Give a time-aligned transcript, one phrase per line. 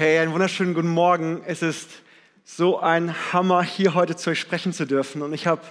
[0.00, 1.42] Hey, einen wunderschönen guten Morgen.
[1.44, 1.90] Es ist
[2.44, 5.22] so ein Hammer, hier heute zu euch sprechen zu dürfen.
[5.22, 5.62] Und ich habe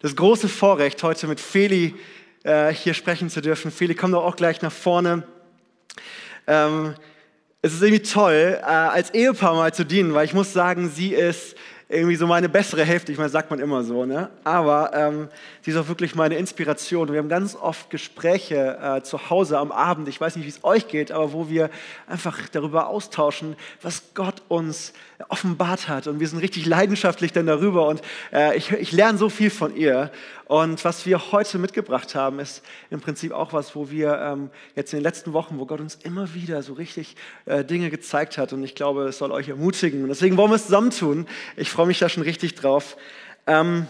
[0.00, 1.94] das große Vorrecht, heute mit Feli
[2.44, 3.70] äh, hier sprechen zu dürfen.
[3.70, 5.24] Feli, komm doch auch gleich nach vorne.
[6.46, 6.94] Ähm,
[7.60, 11.12] es ist irgendwie toll, äh, als Ehepaar mal zu dienen, weil ich muss sagen, sie
[11.12, 11.54] ist
[11.94, 13.12] irgendwie so meine bessere Hälfte.
[13.12, 14.28] Ich meine, sagt man immer so, ne?
[14.44, 15.28] Aber ähm,
[15.62, 17.10] sie ist auch wirklich meine Inspiration.
[17.12, 20.08] Wir haben ganz oft Gespräche äh, zu Hause am Abend.
[20.08, 21.70] Ich weiß nicht, wie es euch geht, aber wo wir
[22.06, 24.92] einfach darüber austauschen, was Gott uns
[25.28, 26.06] offenbart hat.
[26.06, 27.86] Und wir sind richtig leidenschaftlich dann darüber.
[27.86, 30.10] Und äh, ich, ich lerne so viel von ihr.
[30.54, 34.92] Und was wir heute mitgebracht haben, ist im Prinzip auch was, wo wir ähm, jetzt
[34.92, 38.52] in den letzten Wochen, wo Gott uns immer wieder so richtig äh, Dinge gezeigt hat.
[38.52, 40.04] Und ich glaube, es soll euch ermutigen.
[40.04, 41.26] Und deswegen wollen wir es zusammentun.
[41.56, 42.96] Ich freue mich da schon richtig drauf.
[43.48, 43.88] Ähm,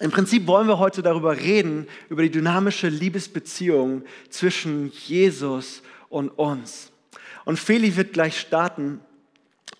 [0.00, 6.92] im Prinzip wollen wir heute darüber reden, über die dynamische Liebesbeziehung zwischen Jesus und uns.
[7.44, 9.02] Und Feli wird gleich starten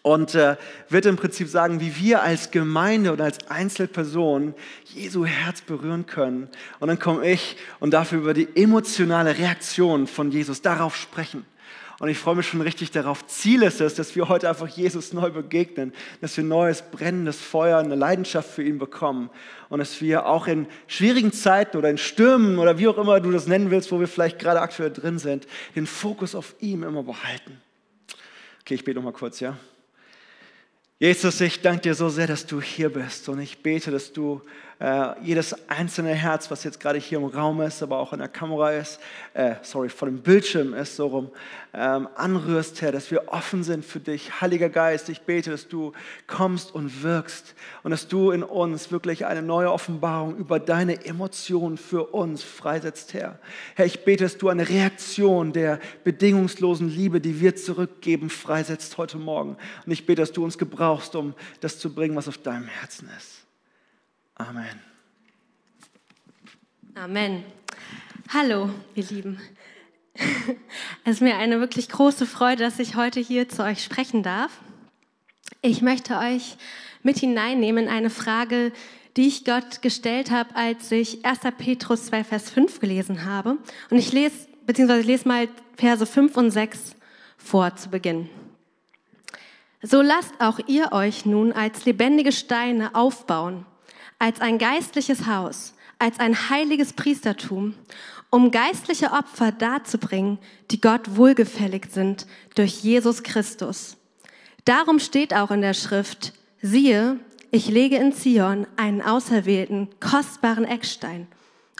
[0.04, 0.56] und äh,
[0.90, 6.51] wird im Prinzip sagen, wie wir als Gemeinde oder als Einzelperson Jesu Herz berühren können.
[6.79, 11.46] Und dann komme ich und dafür über die emotionale Reaktion von Jesus darauf sprechen.
[12.01, 13.26] Und ich freue mich schon richtig darauf.
[13.29, 17.79] Ziel ist es, dass wir heute einfach Jesus neu begegnen, dass wir neues brennendes Feuer,
[17.79, 19.30] eine Leidenschaft für ihn bekommen
[19.70, 23.30] und dass wir auch in schwierigen Zeiten oder in Stürmen oder wie auch immer du
[23.30, 27.04] das nennen willst, wo wir vielleicht gerade aktuell drin sind, den Fokus auf ihm immer
[27.04, 27.62] behalten.
[28.60, 29.57] Okay, ich bete noch mal kurz, ja.
[31.05, 34.41] Jesus, ich danke dir so sehr, dass du hier bist und ich bete, dass du
[34.80, 38.28] äh, jedes einzelne Herz, was jetzt gerade hier im Raum ist, aber auch in der
[38.28, 39.00] Kamera ist,
[39.34, 41.30] äh, sorry, vor dem Bildschirm ist, so rum,
[41.72, 44.40] ähm, anrührst, Herr, dass wir offen sind für dich.
[44.40, 45.92] Heiliger Geist, ich bete, dass du
[46.26, 51.76] kommst und wirkst und dass du in uns wirklich eine neue Offenbarung über deine Emotionen
[51.76, 53.38] für uns freisetzt, Herr.
[53.74, 59.18] Herr, ich bete, dass du eine Reaktion der bedingungslosen Liebe, die wir zurückgeben, freisetzt heute
[59.18, 59.56] Morgen.
[59.84, 63.08] Und ich bete, dass du uns gebrauchst, um das zu bringen, was auf deinem Herzen
[63.16, 63.43] ist.
[64.37, 64.81] Amen.
[66.97, 67.44] Amen.
[68.32, 69.41] Hallo, ihr Lieben.
[71.04, 74.50] Es ist mir eine wirklich große Freude, dass ich heute hier zu euch sprechen darf.
[75.60, 76.56] Ich möchte euch
[77.03, 78.72] mit hineinnehmen in eine Frage,
[79.16, 81.41] die ich Gott gestellt habe, als ich 1.
[81.58, 83.58] Petrus 2, Vers 5 gelesen habe.
[83.91, 86.97] Und ich lese, beziehungsweise ich lese mal Verse 5 und 6
[87.37, 88.28] vor zu Beginn.
[89.82, 93.66] So lasst auch ihr euch nun als lebendige Steine aufbauen
[94.24, 97.74] als ein geistliches Haus, als ein heiliges Priestertum,
[98.30, 100.38] um geistliche Opfer darzubringen,
[100.70, 103.98] die Gott wohlgefällig sind durch Jesus Christus.
[104.64, 106.32] Darum steht auch in der Schrift,
[106.62, 107.20] siehe,
[107.50, 111.26] ich lege in Zion einen auserwählten, kostbaren Eckstein,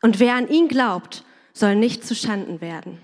[0.03, 2.99] und wer an ihn glaubt, soll nicht zu Schanden werden.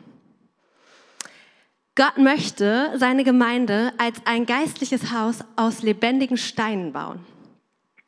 [1.95, 7.25] Gott möchte seine Gemeinde als ein geistliches Haus aus lebendigen Steinen bauen.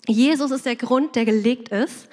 [0.06, 2.08] Jesus ist der Grund, der gelegt ist.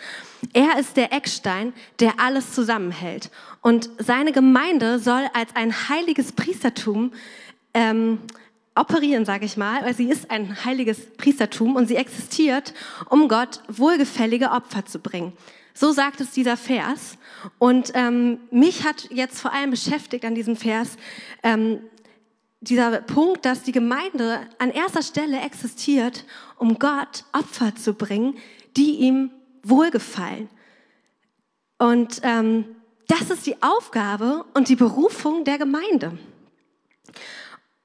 [0.54, 3.30] Er ist der Eckstein, der alles zusammenhält.
[3.62, 7.12] Und seine Gemeinde soll als ein heiliges Priestertum
[7.74, 8.20] ähm,
[8.76, 12.74] operieren, sage ich mal, weil sie ist ein heiliges Priestertum und sie existiert,
[13.10, 15.34] um Gott wohlgefällige Opfer zu bringen.
[15.74, 17.18] So sagt es dieser Vers.
[17.58, 20.98] Und ähm, mich hat jetzt vor allem beschäftigt an diesem Vers
[21.44, 21.80] ähm,
[22.62, 26.26] dieser Punkt, dass die Gemeinde an erster Stelle existiert,
[26.60, 28.38] um Gott Opfer zu bringen,
[28.78, 29.32] die ihm
[29.64, 30.50] wohlgefallen.
[31.78, 32.66] Und ähm,
[33.08, 36.18] das ist die Aufgabe und die Berufung der Gemeinde.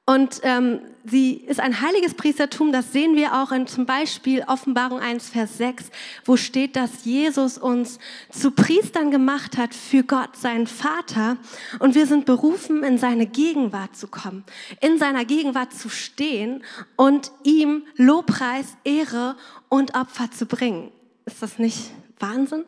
[0.07, 5.01] Und ähm, sie ist ein heiliges Priestertum, das sehen wir auch in zum Beispiel Offenbarung
[5.01, 5.87] 1, Vers 6,
[6.27, 7.99] wo steht, dass Jesus uns
[8.29, 11.39] zu Priestern gemacht hat für Gott, seinen Vater.
[11.79, 14.45] Und wir sind berufen, in seine Gegenwart zu kommen,
[14.83, 16.63] in seiner Gegenwart zu stehen
[16.97, 19.37] und ihm Lobpreis, Ehre
[19.71, 20.93] und Opfer zu bringen.
[21.25, 22.65] Ist das nicht Wahnsinn?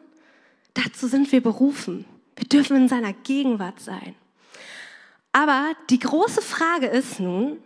[0.72, 2.06] Dazu sind wir berufen.
[2.36, 4.14] Wir dürfen in seiner Gegenwart sein.
[5.36, 7.62] Aber die große Frage ist nun,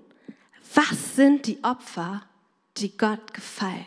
[0.75, 2.21] was sind die Opfer,
[2.79, 3.87] die Gott gefallen?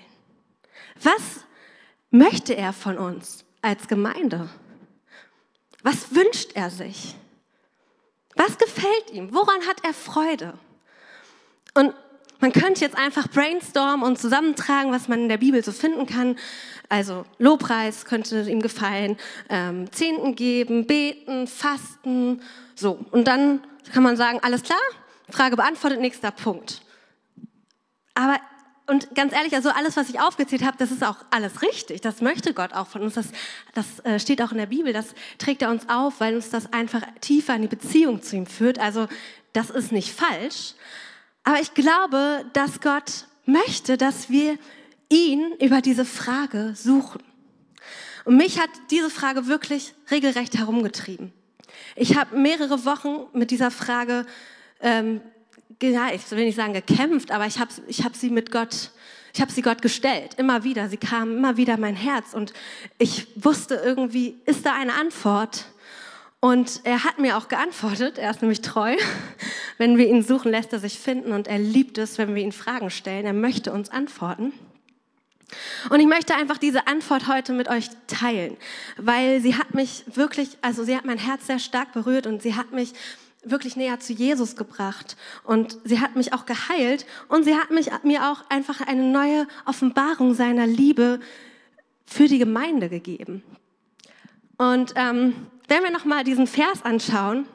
[1.02, 1.44] Was
[2.10, 4.48] möchte er von uns als Gemeinde?
[5.82, 7.14] Was wünscht er sich?
[8.38, 9.34] Was gefällt ihm?
[9.34, 10.54] Woran hat er Freude?
[11.74, 11.94] Und
[12.40, 16.38] man könnte jetzt einfach brainstormen und zusammentragen, was man in der Bibel so finden kann.
[16.88, 19.18] Also Lobpreis könnte ihm gefallen,
[19.50, 22.42] ähm, Zehnten geben, beten, fasten,
[22.76, 22.98] so.
[23.12, 24.80] Und dann kann man sagen, alles klar,
[25.30, 26.82] Frage beantwortet, nächster Punkt.
[28.14, 28.40] Aber
[28.86, 32.02] und ganz ehrlich, also alles, was ich aufgezählt habe, das ist auch alles richtig.
[32.02, 33.14] Das möchte Gott auch von uns.
[33.14, 33.28] Das,
[33.74, 34.92] das äh, steht auch in der Bibel.
[34.92, 38.46] Das trägt er uns auf, weil uns das einfach tiefer in die Beziehung zu ihm
[38.46, 38.80] führt.
[38.80, 39.08] Also
[39.54, 40.74] das ist nicht falsch.
[41.44, 44.58] Aber ich glaube, dass Gott möchte, dass wir
[45.10, 47.24] ihn über diese Frage suchen.
[48.26, 51.32] Und mich hat diese Frage wirklich regelrecht herumgetrieben.
[51.96, 54.26] Ich habe mehrere Wochen mit dieser Frage,
[54.82, 55.22] ähm,
[55.82, 58.92] ja, ich will nicht sagen gekämpft, aber ich habe ich hab sie mit Gott,
[59.34, 60.90] ich habe sie Gott gestellt, immer wieder.
[60.90, 62.54] Sie kam immer wieder in mein Herz und
[63.00, 65.66] ich wusste irgendwie, ist da eine Antwort?
[66.40, 68.96] Und er hat mir auch geantwortet, er ist nämlich treu.
[69.78, 72.52] Wenn wir ihn suchen, lässt er sich finden und er liebt es, wenn wir ihn
[72.52, 73.26] Fragen stellen.
[73.26, 74.52] Er möchte uns antworten.
[75.90, 78.58] Und ich möchte einfach diese Antwort heute mit euch teilen,
[78.98, 82.56] weil sie hat mich wirklich, also sie hat mein Herz sehr stark berührt und sie
[82.56, 82.94] hat mich
[83.44, 87.90] wirklich näher zu Jesus gebracht und sie hat mich auch geheilt und sie hat mich,
[88.04, 91.20] mir auch einfach eine neue Offenbarung seiner Liebe
[92.06, 93.44] für die Gemeinde gegeben.
[94.58, 97.46] Und ähm, wenn wir nochmal diesen Vers anschauen,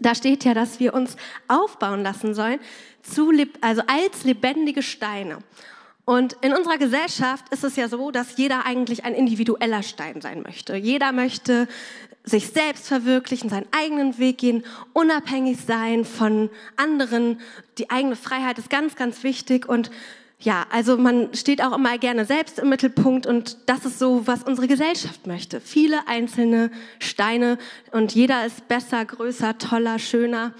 [0.00, 1.16] da steht ja, dass wir uns
[1.48, 2.60] aufbauen lassen sollen,
[3.02, 5.38] zu, also als lebendige Steine.
[6.04, 10.42] Und in unserer Gesellschaft ist es ja so, dass jeder eigentlich ein individueller Stein sein
[10.42, 10.76] möchte.
[10.76, 11.66] Jeder möchte
[12.24, 17.40] sich selbst verwirklichen, seinen eigenen Weg gehen, unabhängig sein von anderen.
[17.78, 19.90] Die eigene Freiheit ist ganz, ganz wichtig und
[20.40, 24.42] ja, also man steht auch immer gerne selbst im Mittelpunkt und das ist so, was
[24.42, 25.60] unsere Gesellschaft möchte.
[25.60, 27.56] Viele einzelne Steine
[27.92, 30.52] und jeder ist besser, größer, toller, schöner.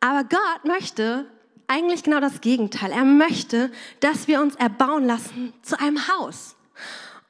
[0.00, 1.26] Aber Gott möchte
[1.72, 2.92] eigentlich genau das Gegenteil.
[2.92, 3.70] Er möchte,
[4.00, 6.54] dass wir uns erbauen lassen zu einem Haus.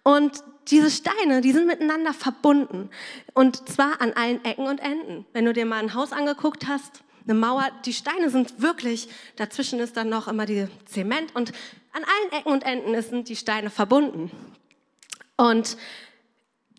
[0.02, 2.90] Und diese Steine, die sind miteinander verbunden.
[3.34, 5.26] Und zwar an allen Ecken und Enden.
[5.32, 9.78] Wenn du dir mal ein Haus angeguckt hast, eine Mauer, die Steine sind wirklich, dazwischen
[9.78, 11.52] ist dann noch immer die Zement und
[11.92, 14.30] an allen Ecken und Enden sind die Steine verbunden.
[15.36, 15.76] Und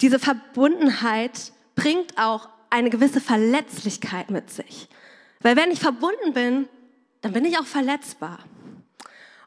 [0.01, 4.89] diese Verbundenheit bringt auch eine gewisse Verletzlichkeit mit sich.
[5.41, 6.67] Weil wenn ich verbunden bin,
[7.23, 8.39] dann bin ich auch verletzbar.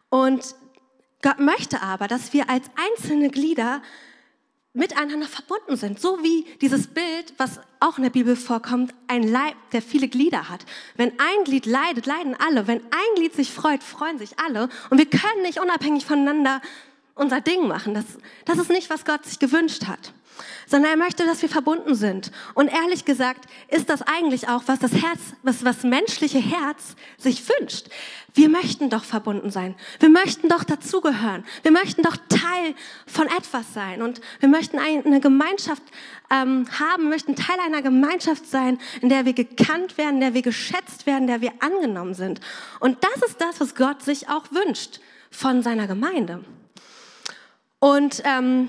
[0.08, 0.56] Und
[1.22, 3.82] Gott möchte aber, dass wir als einzelne Glieder
[4.72, 6.00] miteinander verbunden sind.
[6.00, 10.48] So wie dieses Bild, was auch in der Bibel vorkommt, ein Leib, der viele Glieder
[10.48, 10.64] hat.
[10.96, 12.66] Wenn ein Glied leidet, leiden alle.
[12.66, 14.68] Wenn ein Glied sich freut, freuen sich alle.
[14.90, 16.62] Und wir können nicht unabhängig voneinander
[17.14, 17.94] unser Ding machen.
[17.94, 18.04] Das,
[18.46, 20.12] das ist nicht, was Gott sich gewünscht hat
[20.66, 22.30] sondern er möchte, dass wir verbunden sind.
[22.54, 27.42] Und ehrlich gesagt ist das eigentlich auch, was das Herz, was das menschliche Herz sich
[27.48, 27.88] wünscht.
[28.34, 29.74] Wir möchten doch verbunden sein.
[29.98, 31.44] Wir möchten doch dazugehören.
[31.62, 32.74] Wir möchten doch Teil
[33.06, 34.02] von etwas sein.
[34.02, 35.82] Und wir möchten eine Gemeinschaft
[36.30, 40.42] ähm, haben, möchten Teil einer Gemeinschaft sein, in der wir gekannt werden, in der wir
[40.42, 42.40] geschätzt werden, in der wir angenommen sind.
[42.80, 45.00] Und das ist das, was Gott sich auch wünscht
[45.30, 46.44] von seiner Gemeinde.
[47.78, 48.68] Und ähm,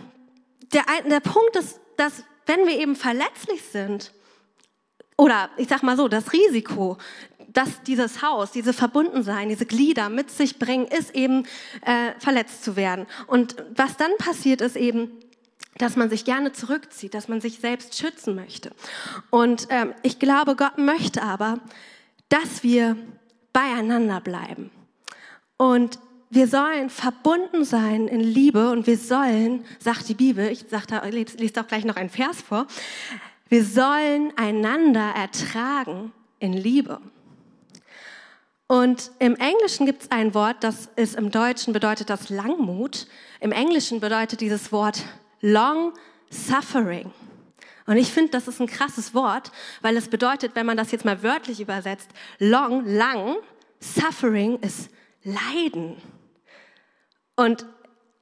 [0.74, 4.14] der, der Punkt ist, dass wenn wir eben verletzlich sind,
[5.18, 6.98] oder ich sag mal so, das Risiko,
[7.50, 11.46] dass dieses Haus, diese Verbundensein, diese Glieder mit sich bringen, ist eben
[11.82, 13.08] äh, verletzt zu werden.
[13.26, 15.12] Und was dann passiert, ist eben,
[15.78, 18.72] dass man sich gerne zurückzieht, dass man sich selbst schützen möchte.
[19.30, 21.60] Und ähm, ich glaube, Gott möchte aber,
[22.30, 22.96] dass wir
[23.54, 24.70] beieinander bleiben.
[25.58, 30.88] Und wir sollen verbunden sein in Liebe und wir sollen, sagt die Bibel, ich sag
[30.88, 32.68] da, lese auch gleich noch einen Vers vor,
[33.50, 37.00] wir sollen einander ertragen in Liebe.
[38.68, 43.08] Und im Englischen gibt es ein Wort, das ist im Deutschen bedeutet das Langmut.
[43.40, 45.04] Im Englischen bedeutet dieses Wort
[45.40, 45.94] long
[46.30, 47.14] suffering.
[47.86, 51.06] Und ich finde, das ist ein krasses Wort, weil es bedeutet, wenn man das jetzt
[51.06, 52.10] mal wörtlich übersetzt,
[52.40, 53.38] long, lang,
[53.80, 54.90] suffering ist
[55.24, 55.96] Leiden.
[57.38, 57.66] Und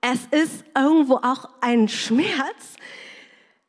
[0.01, 2.75] es ist irgendwo auch ein Schmerz,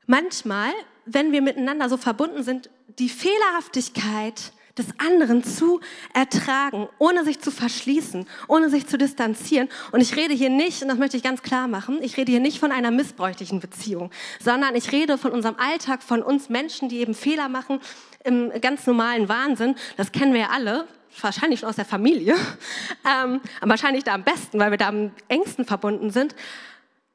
[0.06, 0.72] manchmal,
[1.06, 5.80] wenn wir miteinander so verbunden sind, die Fehlerhaftigkeit des anderen zu
[6.12, 9.68] ertragen, ohne sich zu verschließen, ohne sich zu distanzieren.
[9.92, 12.40] Und ich rede hier nicht, und das möchte ich ganz klar machen, ich rede hier
[12.40, 14.10] nicht von einer missbräuchlichen Beziehung,
[14.42, 17.80] sondern ich rede von unserem Alltag, von uns Menschen, die eben Fehler machen
[18.24, 19.76] im ganz normalen Wahnsinn.
[19.96, 20.86] Das kennen wir ja alle
[21.20, 22.34] wahrscheinlich schon aus der Familie,
[23.04, 26.34] ähm, wahrscheinlich da am besten, weil wir da am engsten verbunden sind.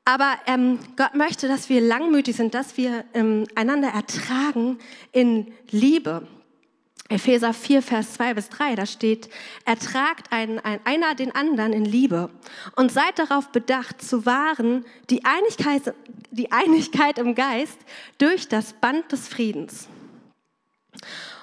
[0.06, 4.80] Aber ähm, Gott möchte, dass wir langmütig sind, dass wir ähm, einander ertragen
[5.12, 6.28] in Liebe.
[7.12, 9.30] Epheser 4, Vers 2 bis 3, da steht,
[9.66, 12.30] ertragt ein, ein, einer den anderen in Liebe
[12.78, 15.94] und seid darauf bedacht zu wahren die Einigkeit,
[16.32, 17.78] die Einigkeit im Geist
[18.18, 19.90] durch das Band des Friedens.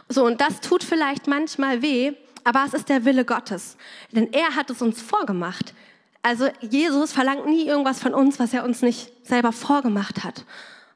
[0.09, 2.15] So, und das tut vielleicht manchmal weh,
[2.49, 3.77] aber es ist der Wille Gottes,
[4.11, 5.75] denn er hat es uns vorgemacht.
[6.23, 10.47] Also Jesus verlangt nie irgendwas von uns, was er uns nicht selber vorgemacht hat.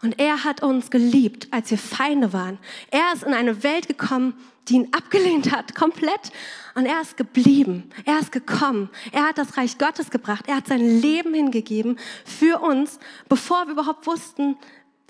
[0.00, 2.59] Und er hat uns geliebt, als wir Feinde waren.
[2.90, 4.32] Er ist in eine Welt gekommen,
[4.66, 6.32] die ihn abgelehnt hat, komplett.
[6.75, 7.90] Und er ist geblieben.
[8.06, 8.88] Er ist gekommen.
[9.12, 10.47] Er hat das Reich Gottes gebracht.
[10.49, 14.56] Er hat sein Leben hingegeben für uns, bevor wir überhaupt wussten,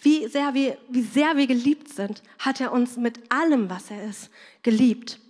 [0.00, 4.02] wie sehr wir, wie sehr wir geliebt sind, hat er uns mit allem, was er
[4.02, 4.28] ist,
[4.64, 5.20] geliebt.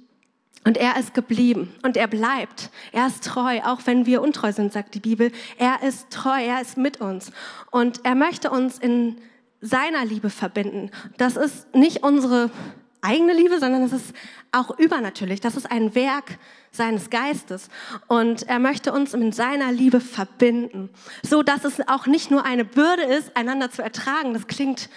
[0.65, 2.71] Und er ist geblieben und er bleibt.
[2.93, 5.33] Er ist treu, auch wenn wir untreu sind, sagt die Bibel.
[5.59, 7.33] Er ist treu, er ist mit uns.
[7.71, 9.17] Und er möchte uns in
[9.61, 10.91] seiner Liebe verbinden.
[11.17, 12.51] Das ist nicht unsere
[13.01, 14.15] eigene Liebe, sondern es ist
[14.53, 15.41] auch übernatürlich.
[15.41, 16.39] Das ist ein Werk
[16.71, 17.69] seines Geistes.
[18.07, 20.91] Und er möchte uns in seiner Liebe verbinden,
[21.23, 24.33] so dass es auch nicht nur eine Bürde ist, einander zu ertragen.
[24.33, 24.89] Das klingt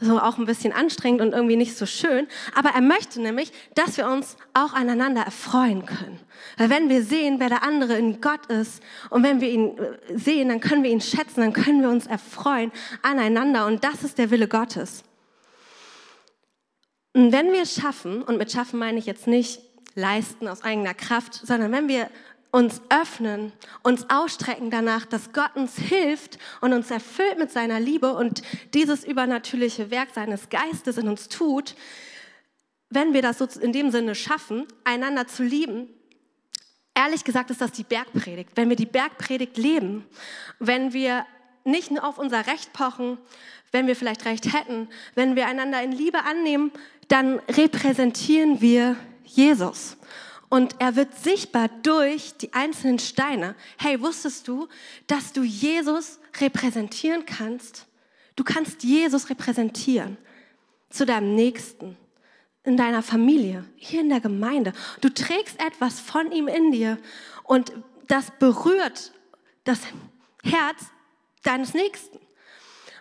[0.00, 2.26] so auch ein bisschen anstrengend und irgendwie nicht so schön.
[2.54, 6.20] Aber er möchte nämlich, dass wir uns auch aneinander erfreuen können.
[6.56, 10.16] Weil wenn wir sehen, wer der andere in Gott ist und wenn wir ihn äh,
[10.16, 13.66] sehen, dann können wir ihn schätzen, dann können wir uns erfreuen aneinander.
[13.66, 15.02] Und das ist der Wille Gottes.
[17.14, 19.60] Und wenn wir es schaffen, und mit schaffen meine ich jetzt nicht
[19.94, 22.08] leisten aus eigener Kraft, sondern wenn wir
[22.50, 23.52] uns öffnen,
[23.82, 28.42] uns ausstrecken danach, dass Gott uns hilft und uns erfüllt mit seiner Liebe und
[28.74, 31.74] dieses übernatürliche Werk seines Geistes in uns tut,
[32.90, 35.88] wenn wir das so in dem Sinne schaffen, einander zu lieben,
[36.94, 38.50] ehrlich gesagt ist das die Bergpredigt.
[38.54, 40.06] Wenn wir die Bergpredigt leben,
[40.58, 41.26] wenn wir
[41.64, 43.18] nicht nur auf unser Recht pochen,
[43.72, 46.72] wenn wir vielleicht Recht hätten, wenn wir einander in Liebe annehmen,
[47.08, 49.98] dann repräsentieren wir Jesus.
[50.48, 53.54] Und er wird sichtbar durch die einzelnen Steine.
[53.76, 54.68] Hey, wusstest du,
[55.06, 57.86] dass du Jesus repräsentieren kannst?
[58.36, 60.16] Du kannst Jesus repräsentieren
[60.90, 61.96] zu deinem Nächsten,
[62.64, 64.72] in deiner Familie, hier in der Gemeinde.
[65.00, 66.98] Du trägst etwas von ihm in dir
[67.44, 67.72] und
[68.06, 69.12] das berührt
[69.64, 69.80] das
[70.42, 70.86] Herz
[71.42, 72.18] deines Nächsten.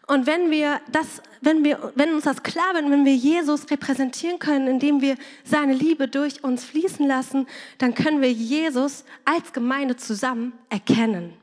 [0.08, 4.40] Und wenn wir das, wenn wir, wenn uns das klar wird, wenn wir Jesus repräsentieren
[4.40, 7.46] können, indem wir seine Liebe durch uns fließen lassen,
[7.78, 11.34] dann können wir Jesus als Gemeinde zusammen erkennen.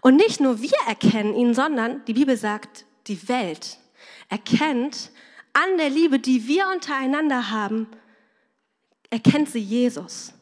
[0.00, 3.78] Und nicht nur wir erkennen ihn, sondern die Bibel sagt, die Welt
[4.28, 5.12] erkennt
[5.52, 7.86] an der Liebe, die wir untereinander haben,
[9.10, 10.32] erkennt sie Jesus.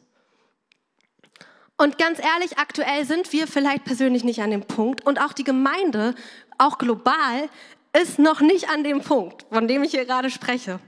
[1.77, 5.43] Und ganz ehrlich, aktuell sind wir vielleicht persönlich nicht an dem Punkt und auch die
[5.43, 6.15] Gemeinde
[6.57, 7.49] auch global,
[8.01, 10.79] ist noch nicht an dem Punkt, von dem ich hier gerade spreche.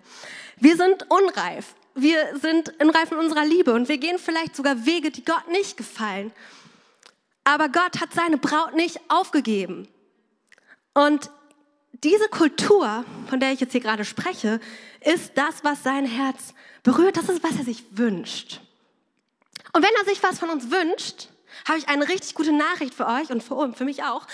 [0.57, 1.75] Wir sind unreif.
[1.95, 5.77] Wir sind unreif in unserer Liebe und wir gehen vielleicht sogar Wege, die Gott nicht
[5.77, 6.31] gefallen.
[7.43, 9.87] Aber Gott hat seine Braut nicht aufgegeben.
[10.93, 11.31] Und
[12.03, 14.59] diese Kultur, von der ich jetzt hier gerade spreche,
[15.01, 16.53] ist das, was sein Herz
[16.83, 17.17] berührt.
[17.17, 18.61] Das ist, was er sich wünscht.
[19.73, 21.29] Und wenn er sich was von uns wünscht,
[21.67, 24.25] habe ich eine richtig gute Nachricht für euch und für, mich auch.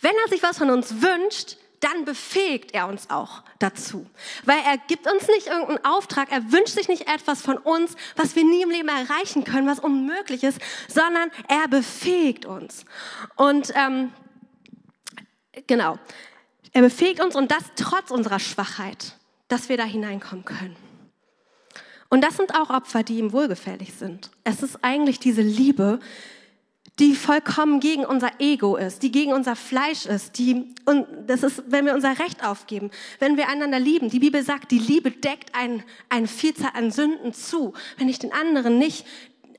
[0.00, 4.06] Wenn er sich was von uns wünscht, dann befähigt er uns auch dazu.
[4.44, 8.34] Weil er gibt uns nicht irgendeinen Auftrag, er wünscht sich nicht etwas von uns, was
[8.34, 10.58] wir nie im Leben erreichen können, was unmöglich ist,
[10.88, 12.84] sondern er befähigt uns.
[13.36, 14.12] Und ähm,
[15.66, 15.98] genau,
[16.72, 19.16] er befähigt uns und das trotz unserer Schwachheit,
[19.48, 20.76] dass wir da hineinkommen können.
[22.08, 24.30] Und das sind auch Opfer, die ihm wohlgefällig sind.
[24.44, 25.98] Es ist eigentlich diese Liebe,
[26.98, 31.64] die vollkommen gegen unser Ego ist, die gegen unser Fleisch ist, die, und das ist,
[31.66, 34.08] wenn wir unser Recht aufgeben, wenn wir einander lieben.
[34.08, 37.74] Die Bibel sagt, die Liebe deckt ein, eine Vielzahl an Sünden zu.
[37.98, 39.04] Wenn ich den anderen nicht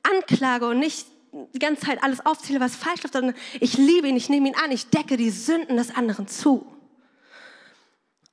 [0.01, 1.05] anklage und nicht
[1.53, 4.55] die ganze Zeit alles aufzähle, was falsch läuft, sondern ich liebe ihn, ich nehme ihn
[4.55, 6.65] an, ich decke die Sünden des anderen zu.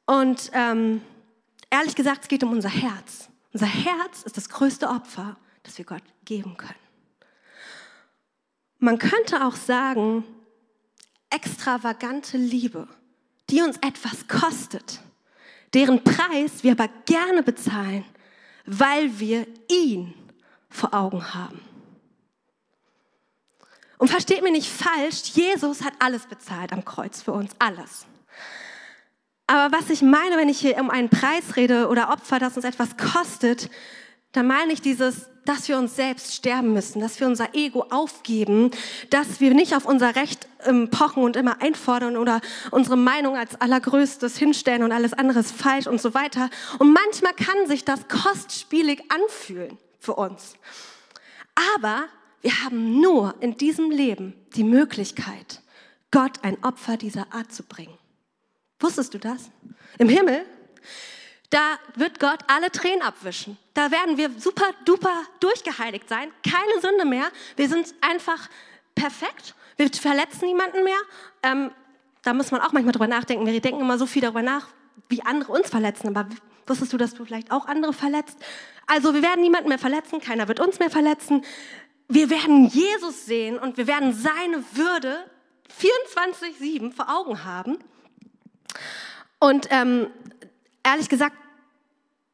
[0.06, 1.02] Und ähm,
[1.68, 3.28] ehrlich gesagt, es geht um unser Herz.
[3.54, 6.74] Unser Herz ist das größte Opfer, das wir Gott geben können.
[8.80, 10.24] Man könnte auch sagen,
[11.30, 12.88] extravagante Liebe,
[13.50, 15.00] die uns etwas kostet,
[15.72, 18.04] deren Preis wir aber gerne bezahlen,
[18.66, 20.12] weil wir ihn
[20.68, 21.60] vor Augen haben.
[23.98, 28.06] Und versteht mir nicht falsch, Jesus hat alles bezahlt am Kreuz für uns, alles.
[29.46, 32.64] Aber was ich meine, wenn ich hier um einen Preis rede oder Opfer, das uns
[32.64, 33.70] etwas kostet,
[34.32, 38.70] dann meine ich dieses dass wir uns selbst sterben müssen, dass wir unser Ego aufgeben,
[39.10, 43.60] dass wir nicht auf unser Recht ähm, pochen und immer einfordern oder unsere Meinung als
[43.60, 46.50] allergrößtes hinstellen und alles andere ist falsch und so weiter.
[46.78, 50.54] Und manchmal kann sich das kostspielig anfühlen für uns.
[51.76, 52.04] Aber
[52.40, 55.62] wir haben nur in diesem Leben die Möglichkeit,
[56.10, 57.96] Gott ein Opfer dieser Art zu bringen.
[58.80, 59.50] Wusstest du das?
[59.98, 60.44] Im Himmel
[61.54, 63.56] da wird Gott alle Tränen abwischen.
[63.74, 66.32] Da werden wir super duper durchgeheiligt sein.
[66.42, 67.28] Keine Sünde mehr.
[67.54, 68.48] Wir sind einfach
[68.96, 69.54] perfekt.
[69.76, 70.98] Wir verletzen niemanden mehr.
[71.44, 71.70] Ähm,
[72.22, 73.46] da muss man auch manchmal drüber nachdenken.
[73.46, 74.66] Wir denken immer so viel darüber nach,
[75.08, 76.08] wie andere uns verletzen.
[76.08, 76.28] Aber
[76.66, 78.36] wusstest du, dass du vielleicht auch andere verletzt?
[78.88, 81.44] Also wir werden niemanden mehr verletzen, keiner wird uns mehr verletzen.
[82.08, 85.24] Wir werden Jesus sehen und wir werden seine Würde
[85.80, 87.78] 24-7 vor Augen haben.
[89.38, 90.08] Und ähm,
[90.82, 91.36] ehrlich gesagt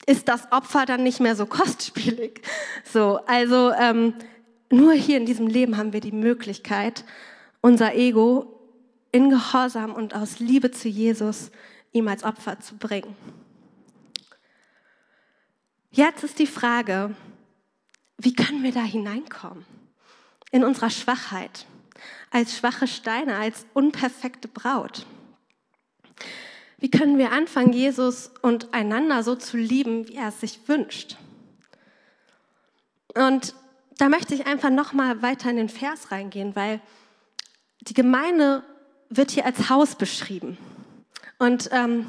[0.07, 2.43] ist das Opfer dann nicht mehr so kostspielig.
[2.85, 4.15] So, also ähm,
[4.71, 7.05] nur hier in diesem Leben haben wir die Möglichkeit,
[7.61, 8.61] unser Ego
[9.13, 11.51] in Gehorsam und aus Liebe zu Jesus
[11.93, 13.17] ihm als Opfer zu bringen.
[15.91, 17.15] Jetzt ist die Frage,
[18.19, 19.65] wie können wir da hineinkommen?
[20.53, 21.67] In unserer Schwachheit,
[22.31, 25.05] als schwache Steine, als unperfekte Braut.
[26.81, 31.17] Wie können wir anfangen, Jesus und einander so zu lieben, wie er es sich wünscht?
[33.15, 33.55] Und
[33.99, 36.81] da möchte ich einfach noch mal weiter in den Vers reingehen, weil
[37.83, 38.63] die Gemeinde
[39.11, 40.57] wird hier als Haus beschrieben.
[41.41, 42.07] Und ähm,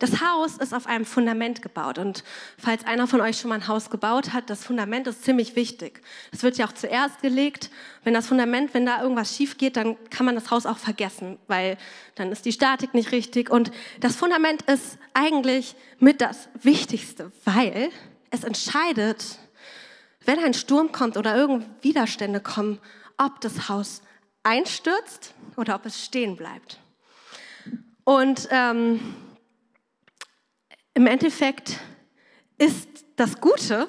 [0.00, 1.98] das Haus ist auf einem Fundament gebaut.
[1.98, 2.24] Und
[2.58, 6.00] falls einer von euch schon mal ein Haus gebaut hat, das Fundament ist ziemlich wichtig.
[6.32, 7.70] Es wird ja auch zuerst gelegt.
[8.02, 11.38] Wenn das Fundament, wenn da irgendwas schief geht, dann kann man das Haus auch vergessen,
[11.46, 11.78] weil
[12.16, 13.50] dann ist die Statik nicht richtig.
[13.50, 13.70] Und
[14.00, 17.88] das Fundament ist eigentlich mit das Wichtigste, weil
[18.30, 19.38] es entscheidet,
[20.24, 22.80] wenn ein Sturm kommt oder irgend Widerstände kommen,
[23.16, 24.02] ob das Haus
[24.42, 26.81] einstürzt oder ob es stehen bleibt.
[28.04, 29.14] Und ähm,
[30.94, 31.78] im Endeffekt
[32.58, 33.88] ist das Gute,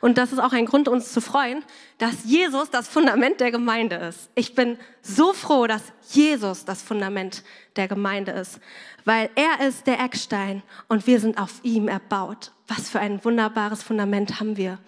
[0.00, 1.64] und das ist auch ein Grund, uns zu freuen,
[1.98, 4.30] dass Jesus das Fundament der Gemeinde ist.
[4.34, 7.42] Ich bin so froh, dass Jesus das Fundament
[7.76, 8.60] der Gemeinde ist,
[9.04, 12.52] weil er ist der Eckstein und wir sind auf ihm erbaut.
[12.66, 14.78] Was für ein wunderbares Fundament haben wir.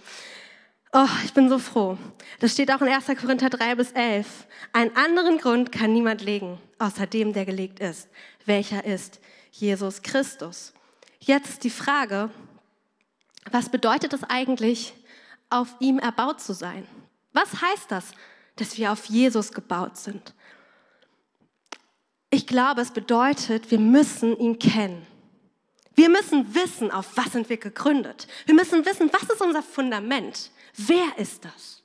[0.93, 1.97] Oh, ich bin so froh.
[2.41, 3.07] Das steht auch in 1.
[3.21, 4.27] Korinther 3 bis 11.
[4.73, 8.09] Einen anderen Grund kann niemand legen, außer dem, der gelegt ist.
[8.45, 9.21] Welcher ist
[9.53, 10.73] Jesus Christus?
[11.21, 12.31] Jetzt die Frage,
[13.53, 14.95] was bedeutet es eigentlich,
[15.49, 16.87] auf ihm erbaut zu sein?
[17.33, 18.07] Was heißt das,
[18.57, 20.35] dass wir auf Jesus gebaut sind?
[22.31, 25.07] Ich glaube, es bedeutet, wir müssen ihn kennen.
[25.95, 28.27] Wir müssen wissen, auf was sind wir gegründet.
[28.47, 30.51] Wir müssen wissen, was ist unser Fundament.
[30.77, 31.83] Wer ist das?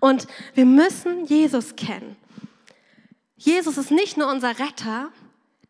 [0.00, 2.16] Und wir müssen Jesus kennen.
[3.36, 5.10] Jesus ist nicht nur unser Retter,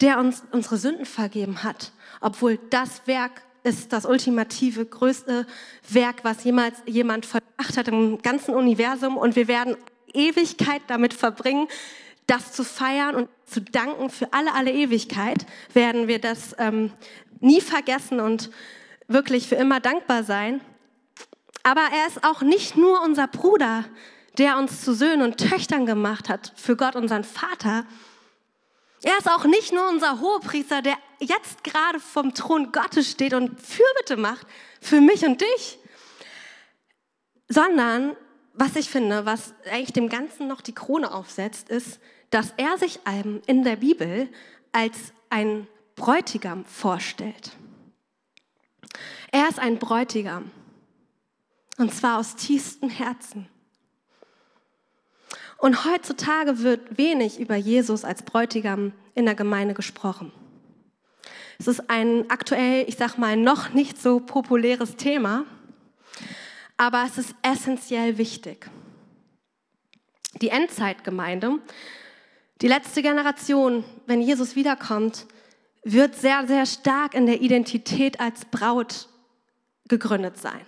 [0.00, 5.46] der uns unsere Sünden vergeben hat, obwohl das Werk ist das ultimative, größte
[5.88, 9.16] Werk, was jemals jemand vollbracht hat im ganzen Universum.
[9.16, 9.76] Und wir werden
[10.14, 11.68] Ewigkeit damit verbringen,
[12.26, 16.92] das zu feiern und zu danken für alle, alle Ewigkeit, werden wir das ähm,
[17.40, 18.50] nie vergessen und
[19.08, 20.60] wirklich für immer dankbar sein.
[21.68, 23.84] Aber er ist auch nicht nur unser Bruder,
[24.38, 27.84] der uns zu Söhnen und Töchtern gemacht hat, für Gott, unseren Vater.
[29.02, 33.60] Er ist auch nicht nur unser Hohepriester, der jetzt gerade vom Thron Gottes steht und
[33.60, 34.46] Fürbitte macht
[34.80, 35.78] für mich und dich,
[37.50, 38.16] sondern
[38.54, 42.00] was ich finde, was eigentlich dem Ganzen noch die Krone aufsetzt, ist,
[42.30, 44.30] dass er sich einem in der Bibel
[44.72, 47.52] als ein Bräutigam vorstellt.
[49.32, 50.50] Er ist ein Bräutigam.
[51.78, 53.48] Und zwar aus tiefstem Herzen.
[55.58, 60.32] Und heutzutage wird wenig über Jesus als Bräutigam in der Gemeinde gesprochen.
[61.58, 65.44] Es ist ein aktuell, ich sag mal, noch nicht so populäres Thema,
[66.76, 68.70] aber es ist essentiell wichtig.
[70.40, 71.58] Die Endzeitgemeinde,
[72.60, 75.26] die letzte Generation, wenn Jesus wiederkommt,
[75.82, 79.08] wird sehr, sehr stark in der Identität als Braut
[79.88, 80.64] gegründet sein.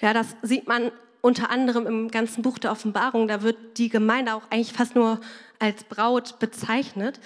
[0.00, 3.28] Ja, das sieht man unter anderem im ganzen Buch der Offenbarung.
[3.28, 5.20] Da wird die Gemeinde auch eigentlich fast nur
[5.58, 7.18] als Braut bezeichnet.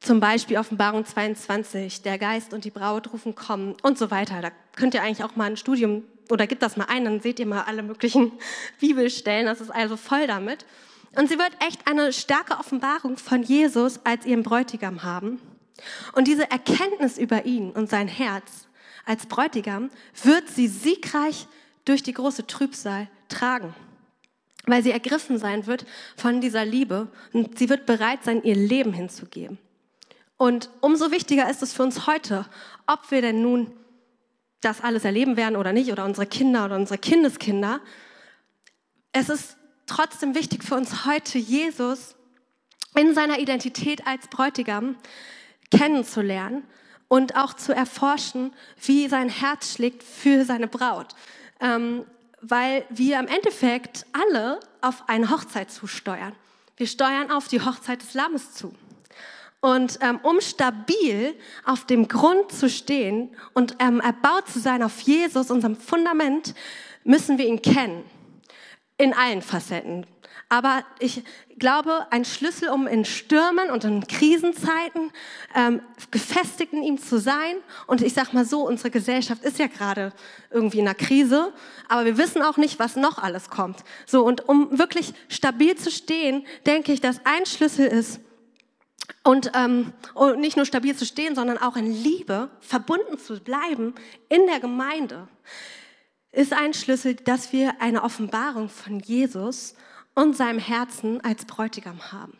[0.00, 4.40] Zum Beispiel Offenbarung 22, der Geist und die Braut rufen kommen und so weiter.
[4.40, 7.38] Da könnt ihr eigentlich auch mal ein Studium oder gibt das mal ein, dann seht
[7.40, 8.32] ihr mal alle möglichen
[8.80, 9.46] Bibelstellen.
[9.46, 10.64] Das ist also voll damit.
[11.16, 15.40] Und sie wird echt eine starke Offenbarung von Jesus als ihrem Bräutigam haben.
[16.14, 18.68] Und diese Erkenntnis über ihn und sein Herz
[19.04, 19.90] als Bräutigam
[20.22, 21.48] wird sie siegreich
[21.84, 23.74] durch die große Trübsal tragen,
[24.66, 25.84] weil sie ergriffen sein wird
[26.16, 29.58] von dieser Liebe und sie wird bereit sein, ihr Leben hinzugeben.
[30.36, 32.46] Und umso wichtiger ist es für uns heute,
[32.86, 33.72] ob wir denn nun
[34.60, 37.80] das alles erleben werden oder nicht, oder unsere Kinder oder unsere Kindeskinder.
[39.12, 42.14] Es ist trotzdem wichtig für uns heute, Jesus
[42.94, 44.96] in seiner Identität als Bräutigam
[45.70, 46.64] kennenzulernen
[47.08, 48.52] und auch zu erforschen,
[48.84, 51.14] wie sein Herz schlägt für seine Braut.
[51.62, 52.04] Ähm,
[52.42, 56.34] weil wir im Endeffekt alle auf eine Hochzeit zusteuern.
[56.76, 58.74] Wir steuern auf die Hochzeit des Lammes zu.
[59.60, 65.00] Und ähm, um stabil auf dem Grund zu stehen und ähm, erbaut zu sein auf
[65.02, 66.54] Jesus, unserem Fundament,
[67.04, 68.02] müssen wir ihn kennen.
[68.98, 70.04] In allen Facetten.
[70.52, 71.24] Aber ich
[71.58, 75.10] glaube, ein Schlüssel, um in Stürmen und in Krisenzeiten
[75.54, 77.56] ähm, gefestigt in ihm zu sein.
[77.86, 80.12] Und ich sag mal so, unsere Gesellschaft ist ja gerade
[80.50, 81.54] irgendwie in einer Krise,
[81.88, 83.78] aber wir wissen auch nicht, was noch alles kommt.
[84.04, 88.20] So und um wirklich stabil zu stehen, denke ich, dass ein Schlüssel ist,
[89.24, 93.94] und, ähm, und nicht nur stabil zu stehen, sondern auch in Liebe verbunden zu bleiben
[94.28, 95.28] in der Gemeinde,
[96.30, 99.74] ist ein Schlüssel, dass wir eine Offenbarung von Jesus
[100.14, 102.36] und seinem Herzen als Bräutigam haben.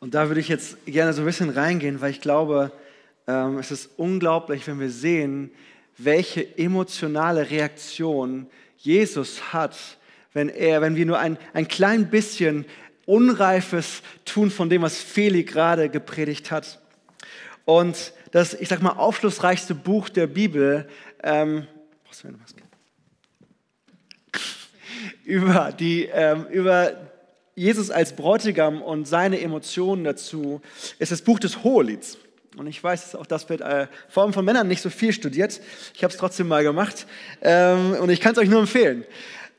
[0.00, 2.72] Und da würde ich jetzt gerne so ein bisschen reingehen, weil ich glaube,
[3.28, 5.52] ähm, es ist unglaublich, wenn wir sehen,
[5.96, 9.76] welche emotionale Reaktion Jesus hat,
[10.32, 12.64] wenn er, wenn wir nur ein, ein klein bisschen
[13.06, 16.80] Unreifes tun von dem, was Feli gerade gepredigt hat.
[17.64, 20.88] Und das, ich sag mal, aufschlussreichste Buch der Bibel,
[21.22, 21.66] ähm,
[25.24, 26.92] über, die, ähm, über
[27.54, 30.60] Jesus als Bräutigam und seine Emotionen dazu,
[30.98, 32.18] ist das Buch des Hohelieds.
[32.56, 35.60] Und ich weiß, auch das wird äh, vor allem von Männern nicht so viel studiert.
[35.94, 37.06] Ich habe es trotzdem mal gemacht
[37.40, 39.04] ähm, und ich kann es euch nur empfehlen.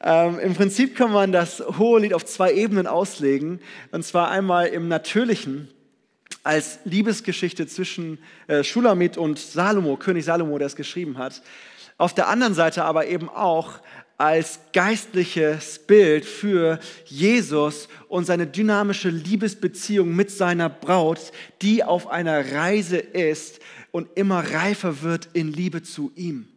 [0.01, 3.61] Ähm, Im Prinzip kann man das Hohelied auf zwei Ebenen auslegen.
[3.91, 5.69] Und zwar einmal im Natürlichen
[6.43, 11.41] als Liebesgeschichte zwischen äh, Schulamit und Salomo, König Salomo, der es geschrieben hat.
[11.97, 13.79] Auf der anderen Seite aber eben auch
[14.17, 22.53] als geistliches Bild für Jesus und seine dynamische Liebesbeziehung mit seiner Braut, die auf einer
[22.53, 23.59] Reise ist
[23.91, 26.47] und immer reifer wird in Liebe zu ihm.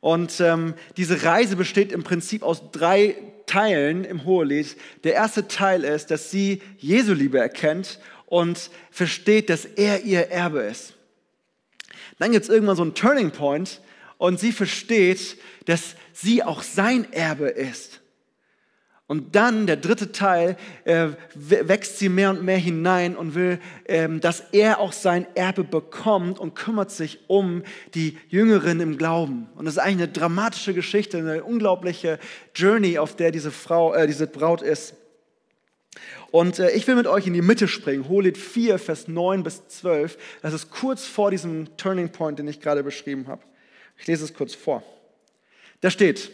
[0.00, 4.76] Und ähm, diese Reise besteht im Prinzip aus drei Teilen im Hohelied.
[5.04, 10.60] Der erste Teil ist, dass sie Jesu Liebe erkennt und versteht, dass er ihr Erbe
[10.62, 10.94] ist.
[12.18, 13.80] Dann gibt es irgendwann so einen Turning Point
[14.22, 18.02] und sie versteht, dass sie auch sein Erbe ist.
[19.08, 24.20] Und dann, der dritte Teil, äh, wächst sie mehr und mehr hinein und will, ähm,
[24.20, 29.48] dass er auch sein Erbe bekommt und kümmert sich um die Jüngeren im Glauben.
[29.56, 32.20] Und das ist eigentlich eine dramatische Geschichte, eine unglaubliche
[32.54, 34.94] Journey, auf der diese Frau, äh, diese Braut ist.
[36.30, 38.08] Und äh, ich will mit euch in die Mitte springen.
[38.08, 40.16] Holit 4, Vers 9 bis 12.
[40.42, 43.42] Das ist kurz vor diesem Turning Point, den ich gerade beschrieben habe.
[44.02, 44.82] Ich lese es kurz vor.
[45.80, 46.32] Da steht,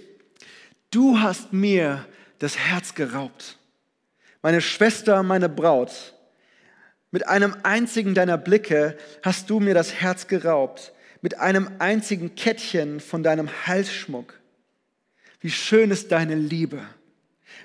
[0.91, 2.07] du hast mir
[2.39, 3.59] das Herz geraubt.
[4.41, 6.15] Meine Schwester, meine Braut,
[7.11, 13.01] mit einem einzigen deiner Blicke hast du mir das Herz geraubt, mit einem einzigen Kettchen
[13.01, 14.41] von deinem Halsschmuck.
[15.41, 16.81] Wie schön ist deine Liebe.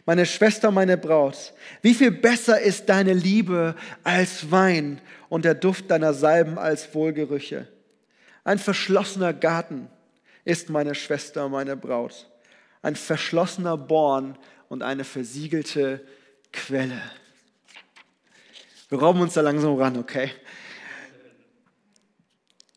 [0.06, 5.90] Meine Schwester, meine Braut, wie viel besser ist deine Liebe als Wein und der Duft
[5.92, 7.70] deiner Salben als Wohlgerüche.
[8.44, 9.90] Ein verschlossener Garten
[10.46, 12.30] ist meine Schwester, meine Braut.
[12.82, 16.06] Ein verschlossener Born und eine versiegelte
[16.52, 17.02] Quelle.
[18.90, 20.32] Wir rauben uns da langsam ran, okay?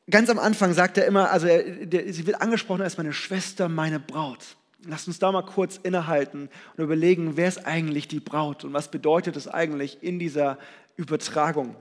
[0.08, 3.68] Ganz am Anfang sagt er immer, also er, der, sie wird angesprochen als meine Schwester,
[3.68, 4.56] meine Braut.
[4.84, 8.88] Lasst uns da mal kurz innehalten und überlegen, wer ist eigentlich die Braut und was
[8.88, 10.58] bedeutet es eigentlich in dieser
[10.94, 11.74] Übertragung.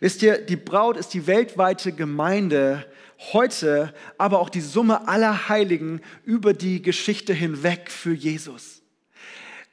[0.00, 2.86] Wisst ihr, die Braut ist die weltweite Gemeinde
[3.32, 8.82] heute, aber auch die Summe aller Heiligen über die Geschichte hinweg für Jesus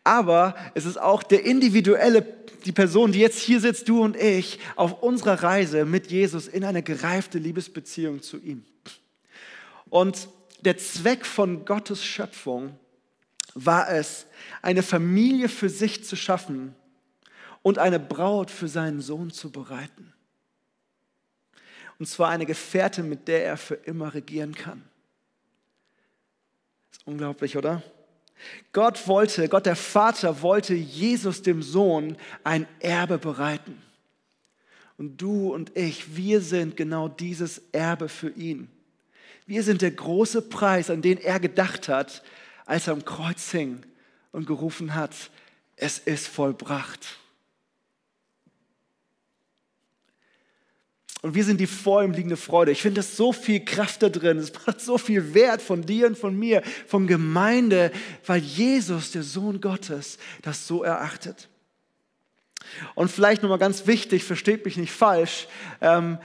[0.03, 2.25] aber es ist auch der individuelle,
[2.65, 6.63] die Person, die jetzt hier sitzt, du und ich, auf unserer Reise mit Jesus in
[6.63, 8.65] eine gereifte Liebesbeziehung zu ihm.
[9.89, 10.27] Und
[10.61, 12.77] der Zweck von Gottes Schöpfung
[13.53, 14.25] war es,
[14.61, 16.75] eine Familie für sich zu schaffen
[17.63, 20.13] und eine Braut für seinen Sohn zu bereiten.
[21.97, 24.83] Und zwar eine Gefährtin, mit der er für immer regieren kann.
[26.91, 27.81] ist unglaublich, oder?
[28.73, 33.81] Gott wollte, Gott der Vater wollte Jesus dem Sohn ein Erbe bereiten.
[34.97, 38.69] Und du und ich, wir sind genau dieses Erbe für ihn.
[39.45, 42.23] Wir sind der große Preis, an den er gedacht hat,
[42.65, 43.83] als er am Kreuz hing
[44.31, 45.13] und gerufen hat,
[45.75, 47.19] es ist vollbracht.
[51.23, 52.71] Und wir sind die vor ihm liegende Freude.
[52.71, 54.37] Ich finde das so viel Kraft da drin.
[54.39, 57.93] Es macht so viel Wert von dir und von mir, von Gemeinde,
[58.25, 61.47] weil Jesus, der Sohn Gottes, das so erachtet.
[62.93, 65.47] Und vielleicht nochmal ganz wichtig, versteht mich nicht falsch.
[65.79, 66.17] Ähm,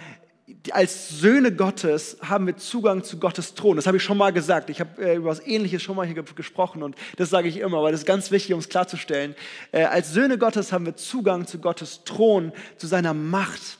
[0.73, 3.77] als Söhne Gottes haben wir Zugang zu Gottes Thron.
[3.77, 4.69] Das habe ich schon mal gesagt.
[4.69, 7.85] Ich habe äh, über was Ähnliches schon mal hier gesprochen und das sage ich immer,
[7.85, 9.37] weil das ist ganz wichtig, um es klarzustellen.
[9.71, 13.78] Äh, als Söhne Gottes haben wir Zugang zu Gottes Thron, zu seiner Macht.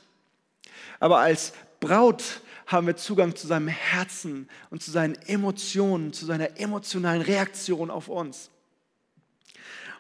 [1.01, 6.61] Aber als Braut haben wir Zugang zu seinem Herzen und zu seinen Emotionen, zu seiner
[6.61, 8.51] emotionalen Reaktion auf uns.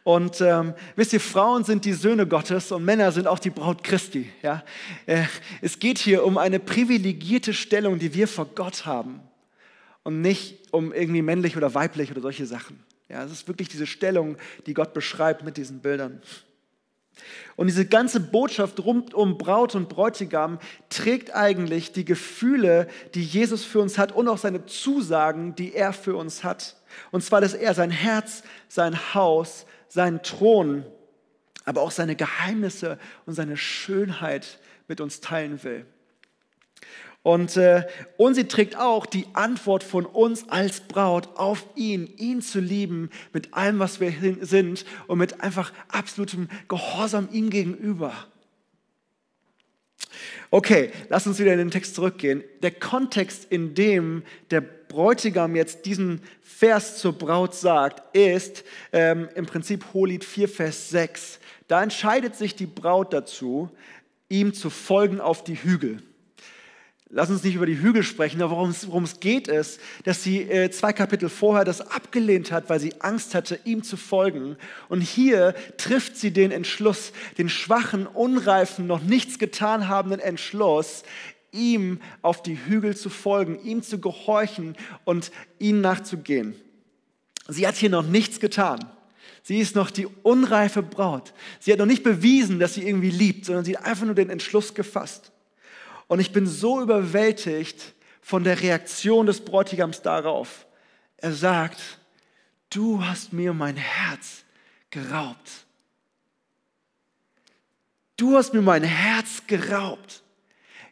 [0.04, 3.84] Und ähm, wisst ihr, Frauen sind die Söhne Gottes und Männer sind auch die Braut
[3.84, 4.30] Christi.
[4.42, 4.64] Ja?
[5.06, 5.24] Äh,
[5.61, 9.20] es geht hier um eine privilegierte Stellung, die wir vor Gott haben
[10.04, 12.82] und nicht um irgendwie männlich oder weiblich oder solche Sachen.
[13.08, 16.22] Ja, es ist wirklich diese Stellung, die Gott beschreibt mit diesen Bildern.
[17.57, 20.59] Und diese ganze Botschaft rund um Braut und Bräutigam
[20.90, 25.92] trägt eigentlich die Gefühle, die Jesus für uns hat und auch seine Zusagen, die er
[25.92, 26.76] für uns hat.
[27.11, 30.85] Und zwar, dass er sein Herz, sein Haus, seinen Thron,
[31.64, 35.85] aber auch seine Geheimnisse und seine Schönheit mit uns teilen will.
[37.28, 37.86] Und, äh,
[38.16, 43.10] und sie trägt auch die Antwort von uns als Braut auf ihn, ihn zu lieben
[43.34, 48.14] mit allem, was wir sind und mit einfach absolutem Gehorsam ihm gegenüber.
[50.48, 52.44] Okay, lass uns wieder in den Text zurückgehen.
[52.62, 59.44] Der Kontext, in dem der Bräutigam jetzt diesen Vers zur Braut sagt, ist ähm, im
[59.44, 61.40] Prinzip Holit 4, Vers 6.
[61.66, 63.68] Da entscheidet sich die Braut dazu,
[64.30, 66.02] ihm zu folgen auf die Hügel.
[67.11, 70.71] Lass uns nicht über die Hügel sprechen, aber worum es geht, ist, dass sie äh,
[70.71, 74.57] zwei Kapitel vorher das abgelehnt hat, weil sie Angst hatte, ihm zu folgen.
[74.90, 81.03] Und hier trifft sie den Entschluss, den schwachen, unreifen, noch nichts getan habenden Entschluss,
[81.51, 86.57] ihm auf die Hügel zu folgen, ihm zu gehorchen und ihm nachzugehen.
[87.49, 88.81] Sie hat hier noch nichts getan.
[89.42, 91.33] Sie ist noch die unreife Braut.
[91.59, 94.29] Sie hat noch nicht bewiesen, dass sie irgendwie liebt, sondern sie hat einfach nur den
[94.29, 95.33] Entschluss gefasst.
[96.09, 100.66] Und ich bin so überwältigt von der Reaktion des Bräutigams darauf.
[101.18, 101.81] Er sagt,
[102.71, 104.44] du hast mir mein Herz
[104.90, 105.66] geraubt.
[108.16, 110.23] Du hast mir mein Herz geraubt.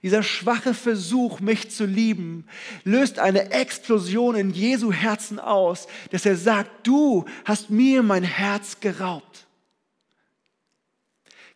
[0.02, 2.46] Dieser schwache Versuch, mich zu lieben,
[2.84, 8.78] löst eine Explosion in Jesu Herzen aus, dass er sagt, du hast mir mein Herz
[8.78, 9.45] geraubt.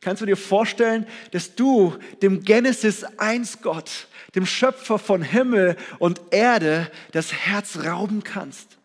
[0.01, 6.21] Kannst du dir vorstellen, dass du dem Genesis 1 Gott, dem Schöpfer von Himmel und
[6.31, 8.79] Erde, das Herz rauben kannst?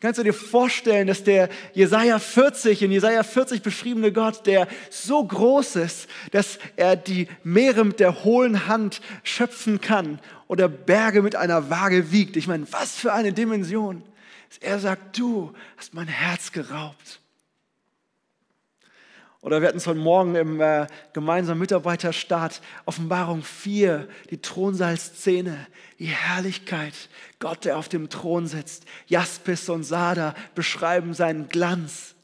[0.00, 5.22] Kannst du dir vorstellen, dass der Jesaja 40, in Jesaja 40 beschriebene Gott, der so
[5.22, 11.36] groß ist, dass er die Meere mit der hohlen Hand schöpfen kann oder Berge mit
[11.36, 12.36] einer Waage wiegt?
[12.36, 14.02] Ich meine, was für eine Dimension.
[14.60, 17.20] Er sagt, du hast mein Herz geraubt.
[19.42, 25.66] Oder wir hatten es heute Morgen im äh, gemeinsamen Mitarbeiterstart, Offenbarung 4, die Thronsaal-Szene,
[25.98, 26.92] die Herrlichkeit,
[27.38, 28.84] Gott, der auf dem Thron sitzt.
[29.06, 32.14] Jaspis und Sada beschreiben seinen Glanz.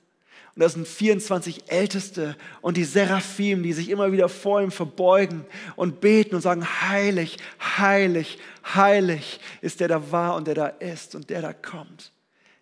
[0.55, 5.47] Und das sind 24 Älteste und die Seraphim, die sich immer wieder vor ihm verbeugen
[5.75, 7.39] und beten und sagen, heilig,
[7.79, 8.39] heilig,
[8.75, 12.13] heilig ist der da war und der da ist und der da kommt.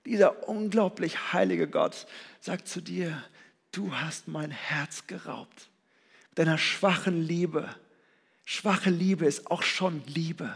[0.07, 2.07] Dieser unglaublich heilige Gott
[2.41, 3.23] sagt zu dir,
[3.77, 5.69] du hast mein Herz geraubt.
[6.35, 7.69] Deiner schwachen Liebe.
[8.45, 10.53] Schwache Liebe ist auch schon Liebe.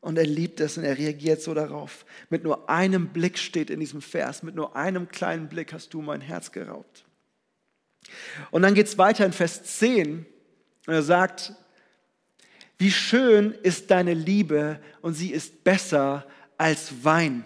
[0.00, 2.06] Und er liebt es und er reagiert so darauf.
[2.30, 6.00] Mit nur einem Blick steht in diesem Vers, mit nur einem kleinen Blick hast du
[6.00, 7.04] mein Herz geraubt.
[8.50, 10.26] Und dann geht es weiter in Vers 10
[10.86, 11.52] und er sagt,
[12.78, 17.44] wie schön ist deine Liebe und sie ist besser als Wein.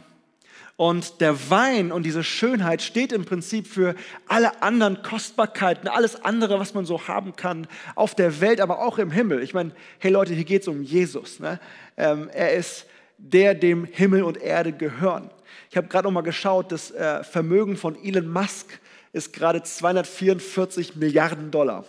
[0.77, 3.95] Und der Wein und diese Schönheit steht im Prinzip für
[4.27, 8.99] alle anderen Kostbarkeiten, alles andere, was man so haben kann auf der Welt, aber auch
[8.99, 9.43] im Himmel.
[9.43, 11.39] Ich meine, hey Leute, hier geht es um Jesus.
[11.39, 11.61] Ne?
[11.97, 12.87] Ähm, er ist
[13.19, 15.31] der, dem Himmel und Erde gehören.
[15.71, 18.81] Ich habe gerade noch mal geschaut, das äh, Vermögen von Elon Musk
[19.13, 21.85] ist gerade 244 Milliarden Dollar.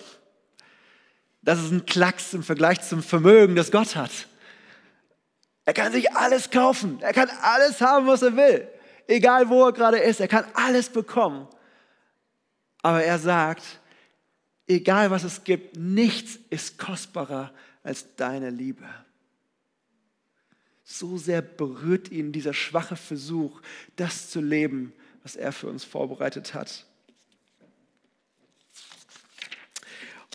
[1.41, 4.11] Das ist ein Klacks im Vergleich zum Vermögen, das Gott hat.
[5.67, 6.99] Er kann sich alles kaufen.
[7.01, 8.67] Er kann alles haben, was er will
[9.07, 11.47] egal wo er gerade ist, er kann alles bekommen.
[12.81, 13.79] Aber er sagt,
[14.67, 17.51] egal was es gibt, nichts ist kostbarer
[17.83, 18.87] als deine Liebe.
[20.83, 23.61] So sehr berührt ihn dieser schwache Versuch,
[23.95, 26.85] das zu leben, was er für uns vorbereitet hat.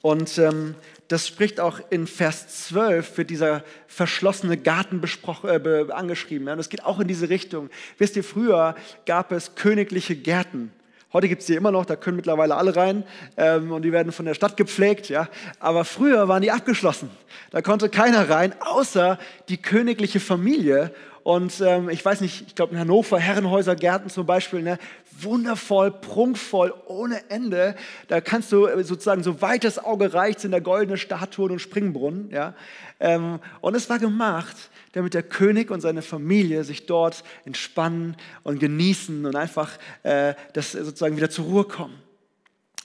[0.03, 0.75] Und ähm,
[1.11, 5.03] das spricht auch in Vers 12, wird dieser verschlossene Garten
[5.43, 6.47] äh, angeschrieben.
[6.47, 6.53] Ja?
[6.53, 7.69] Und es geht auch in diese Richtung.
[7.99, 10.71] Wisst ihr, früher gab es königliche Gärten.
[11.13, 13.03] Heute gibt es die immer noch, da können mittlerweile alle rein
[13.37, 15.09] ähm, und die werden von der Stadt gepflegt.
[15.09, 15.29] Ja?
[15.59, 17.11] Aber früher waren die abgeschlossen.
[17.51, 19.19] Da konnte keiner rein, außer
[19.49, 20.95] die königliche Familie.
[21.23, 24.79] Und ähm, ich weiß nicht, ich glaube in Hannover, Herrenhäuser, Gärten zum Beispiel, ne?
[25.23, 27.77] wundervoll, prunkvoll, ohne Ende.
[28.09, 31.59] Da kannst du äh, sozusagen, so weit das Auge reicht, sind da goldene Statuen und
[31.59, 32.31] Springbrunnen.
[32.31, 32.55] Ja?
[32.99, 34.57] Ähm, und es war gemacht,
[34.93, 40.73] damit der König und seine Familie sich dort entspannen und genießen und einfach äh, das
[40.73, 42.01] sozusagen wieder zur Ruhe kommen.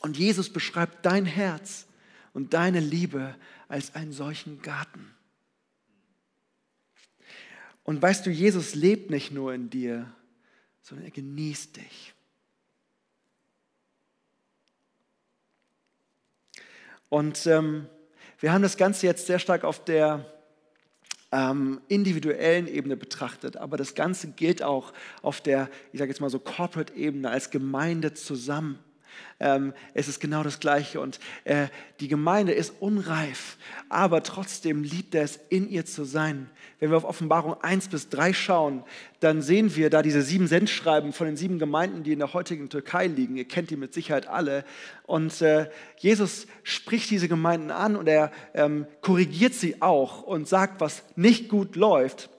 [0.01, 1.87] Und Jesus beschreibt dein Herz
[2.33, 3.33] und deine Liebe
[3.67, 5.14] als einen solchen Garten.
[7.85, 10.11] Und weißt du, Jesus lebt nicht nur in dir,
[10.81, 12.13] sondern er genießt dich.
[17.09, 17.87] Und ähm,
[18.39, 20.25] wir haben das Ganze jetzt sehr stark auf der
[21.31, 26.31] ähm, individuellen Ebene betrachtet, aber das Ganze gilt auch auf der, ich sage jetzt mal
[26.31, 28.79] so, Corporate-Ebene als Gemeinde zusammen.
[29.39, 31.67] Ähm, es ist genau das Gleiche und äh,
[31.99, 33.57] die Gemeinde ist unreif,
[33.89, 36.49] aber trotzdem liebt er es, in ihr zu sein.
[36.79, 38.83] Wenn wir auf Offenbarung 1 bis 3 schauen,
[39.19, 42.69] dann sehen wir da diese sieben Sendschreiben von den sieben Gemeinden, die in der heutigen
[42.69, 43.37] Türkei liegen.
[43.37, 44.65] Ihr kennt die mit Sicherheit alle.
[45.05, 50.81] Und äh, Jesus spricht diese Gemeinden an und er ähm, korrigiert sie auch und sagt,
[50.81, 52.29] was nicht gut läuft.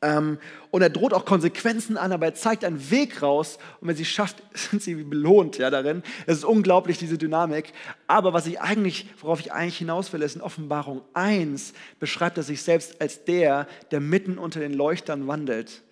[0.00, 0.38] Ähm,
[0.70, 3.58] und er droht auch Konsequenzen an, aber er zeigt einen Weg raus.
[3.80, 6.02] Und wenn sie es schafft, sind sie belohnt ja, darin.
[6.26, 7.72] Es ist unglaublich, diese Dynamik.
[8.06, 12.44] Aber was ich eigentlich, worauf ich eigentlich hinaus will, ist in Offenbarung 1 beschreibt er
[12.44, 15.82] sich selbst als der, der mitten unter den Leuchtern wandelt.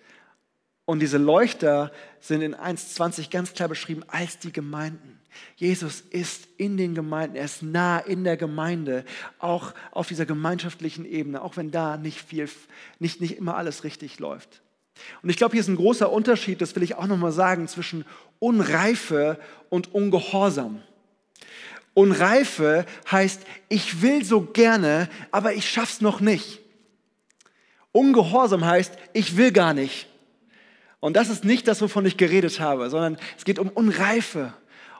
[0.85, 1.91] Und diese Leuchter
[2.21, 5.16] sind in 1.20 ganz klar beschrieben als die Gemeinden.
[5.55, 9.05] Jesus ist in den Gemeinden, er ist nah in der Gemeinde,
[9.39, 12.49] auch auf dieser gemeinschaftlichen Ebene, auch wenn da nicht viel,
[12.99, 14.61] nicht, nicht immer alles richtig läuft.
[15.21, 18.05] Und ich glaube, hier ist ein großer Unterschied, das will ich auch nochmal sagen, zwischen
[18.39, 20.81] Unreife und Ungehorsam.
[21.93, 26.59] Unreife heißt, ich will so gerne, aber ich schaff's noch nicht.
[27.91, 30.07] Ungehorsam heißt, ich will gar nicht.
[30.99, 34.53] Und das ist nicht das, wovon ich geredet habe, sondern es geht um Unreife.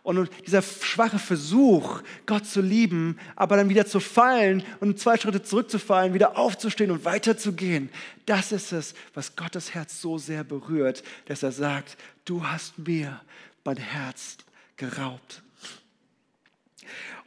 [0.08, 5.44] Und dieser schwache Versuch, Gott zu lieben, aber dann wieder zu fallen und zwei Schritte
[5.44, 7.90] zurückzufallen, wieder aufzustehen und weiterzugehen,
[8.26, 13.20] das ist es, was Gottes Herz so sehr berührt, dass er sagt, du hast mir
[13.66, 14.38] mein Herz
[14.78, 15.44] geraubt.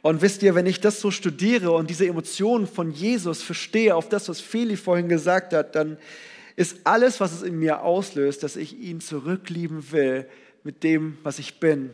[0.01, 4.09] Und wisst ihr, wenn ich das so studiere und diese Emotionen von Jesus verstehe, auf
[4.09, 5.99] das, was Feli vorhin gesagt hat, dann
[6.55, 10.27] ist alles, was es in mir auslöst, dass ich ihn zurücklieben will
[10.63, 11.91] mit dem, was ich bin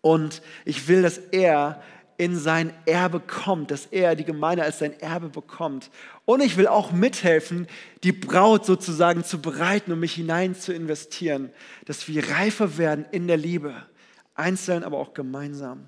[0.00, 1.82] und ich will, dass er
[2.16, 5.90] in sein Erbe kommt, dass er die Gemeinde als sein Erbe bekommt.
[6.26, 7.66] Und ich will auch mithelfen,
[8.02, 11.50] die Braut sozusagen zu bereiten und mich hinein zu investieren,
[11.86, 13.74] dass wir reifer werden in der Liebe,
[14.34, 15.86] einzeln, aber auch gemeinsam.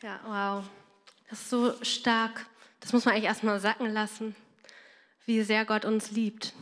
[0.00, 0.64] Ja, wow.
[1.28, 2.46] Das ist so stark.
[2.78, 4.36] Das muss man eigentlich erstmal sacken lassen,
[5.26, 6.54] wie sehr Gott uns liebt.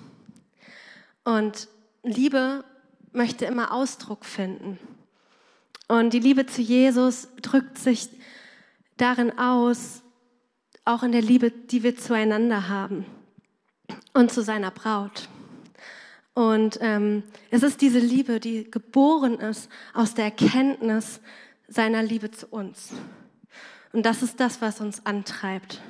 [1.22, 1.68] Und
[2.02, 2.64] Liebe
[3.12, 4.78] möchte immer Ausdruck finden.
[5.88, 8.08] Und die Liebe zu Jesus drückt sich
[8.96, 10.02] darin aus,
[10.84, 13.06] auch in der Liebe, die wir zueinander haben
[14.14, 15.28] und zu seiner Braut.
[16.34, 21.20] Und ähm, es ist diese Liebe, die geboren ist aus der Erkenntnis
[21.68, 22.92] seiner Liebe zu uns.
[23.92, 25.80] Und das ist das, was uns antreibt.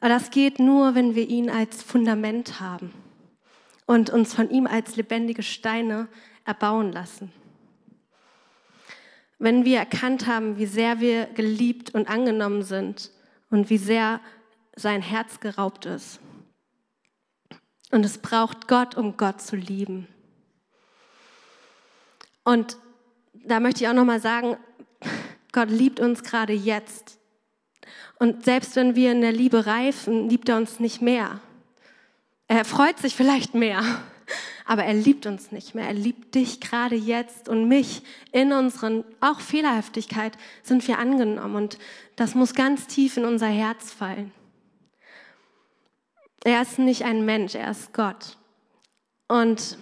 [0.00, 2.92] Aber das geht nur, wenn wir ihn als Fundament haben
[3.86, 6.08] und uns von ihm als lebendige Steine
[6.44, 7.32] erbauen lassen.
[9.38, 13.10] Wenn wir erkannt haben, wie sehr wir geliebt und angenommen sind
[13.50, 14.20] und wie sehr
[14.74, 16.20] sein Herz geraubt ist.
[17.90, 20.08] Und es braucht Gott, um Gott zu lieben.
[22.44, 22.76] Und
[23.32, 24.56] da möchte ich auch noch mal sagen,
[25.52, 27.18] Gott liebt uns gerade jetzt.
[28.18, 31.40] Und selbst wenn wir in der Liebe reifen, liebt er uns nicht mehr.
[32.48, 33.82] Er freut sich vielleicht mehr,
[34.66, 35.86] aber er liebt uns nicht mehr.
[35.86, 38.02] Er liebt dich gerade jetzt und mich
[38.32, 41.78] in unseren, auch Fehlerhaftigkeit sind wir angenommen und
[42.16, 44.32] das muss ganz tief in unser Herz fallen.
[46.44, 48.36] Er ist nicht ein Mensch, er ist Gott.
[49.28, 49.78] Und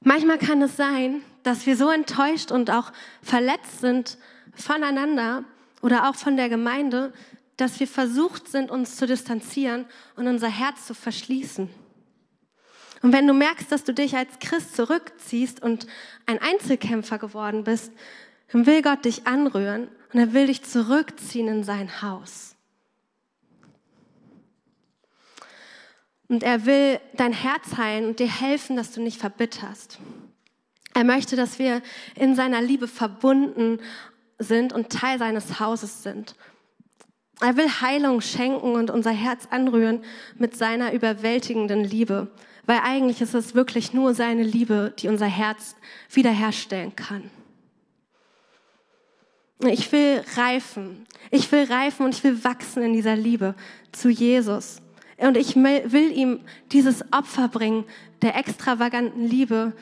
[0.00, 4.18] manchmal kann es sein, dass wir so enttäuscht und auch verletzt sind
[4.54, 5.44] voneinander
[5.82, 7.12] oder auch von der Gemeinde,
[7.56, 11.70] dass wir versucht sind, uns zu distanzieren und unser Herz zu verschließen.
[13.02, 15.86] Und wenn du merkst, dass du dich als Christ zurückziehst und
[16.26, 17.92] ein Einzelkämpfer geworden bist,
[18.52, 22.54] dann will Gott dich anrühren und er will dich zurückziehen in sein Haus.
[26.28, 29.98] Und er will dein Herz heilen und dir helfen, dass du nicht verbitterst.
[30.94, 31.82] Er möchte, dass wir
[32.14, 33.78] in seiner Liebe verbunden
[34.38, 36.34] sind und Teil seines Hauses sind.
[37.40, 40.02] Er will Heilung schenken und unser Herz anrühren
[40.38, 42.28] mit seiner überwältigenden Liebe,
[42.66, 45.76] weil eigentlich ist es wirklich nur seine Liebe, die unser Herz
[46.10, 47.30] wiederherstellen kann.
[49.60, 51.06] Ich will reifen.
[51.30, 53.54] Ich will reifen und ich will wachsen in dieser Liebe
[53.92, 54.82] zu Jesus.
[55.16, 56.40] Und ich will ihm
[56.72, 57.84] dieses Opfer bringen
[58.20, 59.72] der extravaganten Liebe,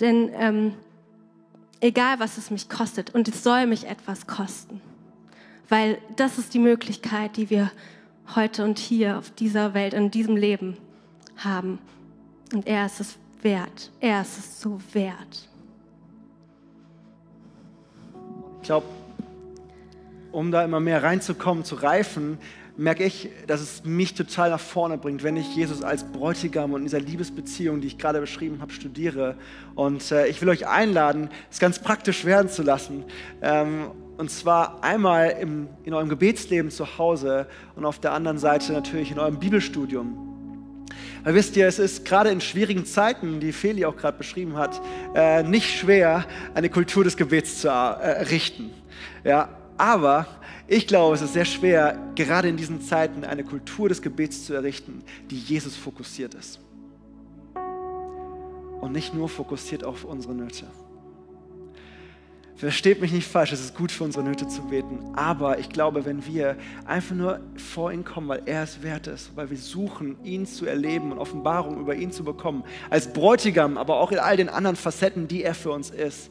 [0.00, 0.74] denn ähm,
[1.80, 4.80] egal was es mich kostet, und es soll mich etwas kosten,
[5.68, 7.70] weil das ist die Möglichkeit, die wir
[8.34, 10.76] heute und hier auf dieser Welt, in diesem Leben
[11.36, 11.78] haben.
[12.52, 13.90] Und er ist es wert.
[14.00, 15.48] Er ist es so wert.
[18.60, 18.86] Ich glaube,
[20.32, 22.38] um da immer mehr reinzukommen, zu reifen,
[22.76, 26.80] merke ich, dass es mich total nach vorne bringt, wenn ich Jesus als Bräutigam und
[26.80, 29.36] in dieser Liebesbeziehung, die ich gerade beschrieben habe, studiere.
[29.74, 33.04] Und äh, ich will euch einladen, es ganz praktisch werden zu lassen.
[33.42, 37.46] Ähm, und zwar einmal im, in eurem Gebetsleben zu Hause
[37.76, 40.29] und auf der anderen Seite natürlich in eurem Bibelstudium.
[41.22, 44.80] Weil wisst ihr, es ist gerade in schwierigen Zeiten, die Feli auch gerade beschrieben hat,
[45.14, 48.70] äh, nicht schwer, eine Kultur des Gebets zu äh, errichten.
[49.24, 50.26] Ja, aber
[50.66, 54.54] ich glaube, es ist sehr schwer, gerade in diesen Zeiten eine Kultur des Gebets zu
[54.54, 56.60] errichten, die Jesus fokussiert ist.
[58.80, 60.66] Und nicht nur fokussiert auf unsere Nöte.
[62.60, 66.04] Versteht mich nicht falsch, es ist gut für unsere Nöte zu beten, aber ich glaube,
[66.04, 70.18] wenn wir einfach nur vor ihn kommen, weil er es wert ist, weil wir suchen,
[70.24, 74.36] ihn zu erleben und Offenbarung über ihn zu bekommen, als Bräutigam, aber auch in all
[74.36, 76.30] den anderen Facetten, die er für uns ist,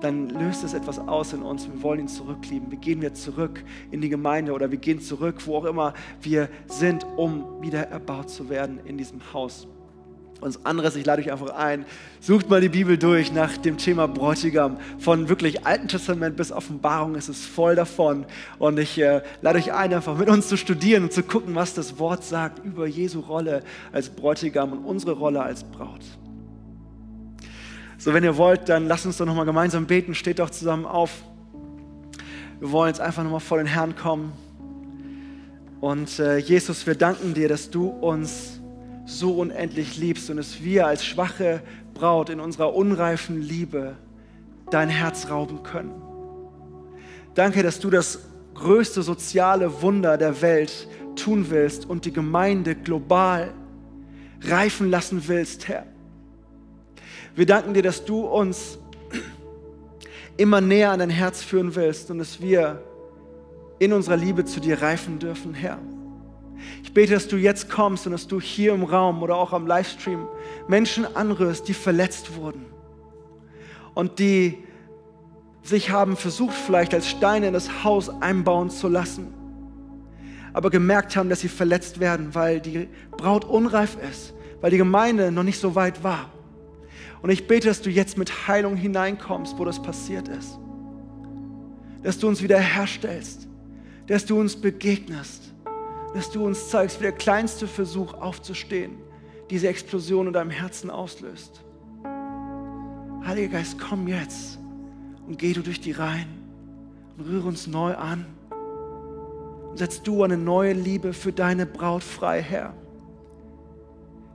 [0.00, 1.68] dann löst es etwas aus in uns.
[1.68, 2.72] Wir wollen ihn zurücklieben.
[2.72, 3.62] Wir gehen wir zurück
[3.92, 8.30] in die Gemeinde oder wir gehen zurück, wo auch immer wir sind, um wieder erbaut
[8.30, 9.68] zu werden in diesem Haus.
[10.40, 11.84] Und das andere ist, ich lade euch einfach ein,
[12.20, 14.76] sucht mal die Bibel durch nach dem Thema Bräutigam.
[15.00, 18.24] Von wirklich Alten Testament bis Offenbarung ist es voll davon.
[18.58, 21.74] Und ich äh, lade euch ein, einfach mit uns zu studieren und zu gucken, was
[21.74, 23.62] das Wort sagt über Jesu Rolle
[23.92, 26.02] als Bräutigam und unsere Rolle als Braut.
[27.98, 30.14] So, wenn ihr wollt, dann lasst uns doch nochmal gemeinsam beten.
[30.14, 31.10] Steht doch zusammen auf.
[32.60, 34.32] Wir wollen jetzt einfach nochmal vor den Herrn kommen.
[35.80, 38.57] Und äh, Jesus, wir danken dir, dass du uns
[39.08, 41.62] so unendlich liebst und dass wir als schwache
[41.94, 43.96] Braut in unserer unreifen Liebe
[44.70, 45.94] dein Herz rauben können.
[47.34, 48.20] Danke, dass du das
[48.54, 53.54] größte soziale Wunder der Welt tun willst und die Gemeinde global
[54.42, 55.86] reifen lassen willst, Herr.
[57.34, 58.78] Wir danken dir, dass du uns
[60.36, 62.82] immer näher an dein Herz führen willst und dass wir
[63.78, 65.78] in unserer Liebe zu dir reifen dürfen, Herr.
[66.82, 69.66] Ich bete, dass du jetzt kommst und dass du hier im Raum oder auch am
[69.66, 70.26] Livestream
[70.68, 72.66] Menschen anrührst, die verletzt wurden
[73.94, 74.58] und die
[75.62, 79.34] sich haben versucht, vielleicht als Steine in das Haus einbauen zu lassen,
[80.52, 85.30] aber gemerkt haben, dass sie verletzt werden, weil die Braut unreif ist, weil die Gemeinde
[85.30, 86.30] noch nicht so weit war.
[87.22, 90.58] Und ich bete, dass du jetzt mit Heilung hineinkommst, wo das passiert ist.
[92.02, 93.48] Dass du uns wiederherstellst,
[94.06, 95.47] dass du uns begegnest,
[96.14, 98.98] dass du uns zeigst, wie der kleinste Versuch aufzustehen
[99.50, 101.64] diese Explosion in deinem Herzen auslöst.
[103.24, 104.58] Heiliger Geist, komm jetzt
[105.26, 106.28] und geh du durch die Reihen
[107.16, 108.26] und rühre uns neu an.
[109.70, 112.74] Und setz du eine neue Liebe für deine Braut frei, Herr.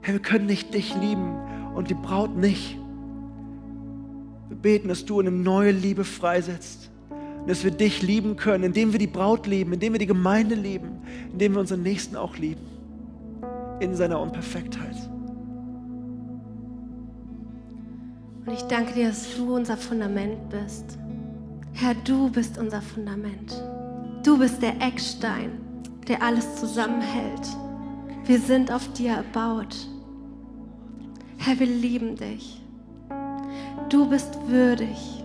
[0.02, 1.34] Herr, wir können nicht dich lieben,
[1.74, 2.78] und die Braut nicht.
[4.48, 6.90] Wir beten, dass du eine neue Liebe freisetzt.
[7.44, 10.54] Und dass wir dich lieben können, indem wir die Braut lieben, indem wir die Gemeinde
[10.54, 12.62] lieben, indem wir unseren Nächsten auch lieben.
[13.80, 14.96] In seiner Unperfektheit.
[18.46, 20.98] Und ich danke dir, dass du unser Fundament bist.
[21.74, 23.62] Herr, du bist unser Fundament.
[24.22, 25.50] Du bist der Eckstein,
[26.08, 27.46] der alles zusammenhält.
[28.24, 29.76] Wir sind auf dir erbaut.
[31.36, 32.62] Herr, wir lieben dich.
[33.90, 35.23] Du bist würdig.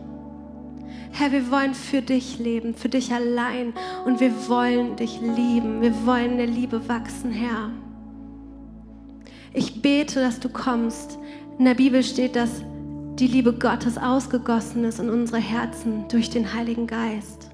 [1.19, 3.73] Herr, wir wollen für dich leben, für dich allein
[4.05, 5.81] und wir wollen dich lieben.
[5.81, 7.71] Wir wollen in der Liebe wachsen, Herr.
[9.53, 11.19] Ich bete, dass du kommst.
[11.57, 12.63] In der Bibel steht, dass
[13.15, 17.49] die Liebe Gottes ausgegossen ist in unsere Herzen durch den Heiligen Geist.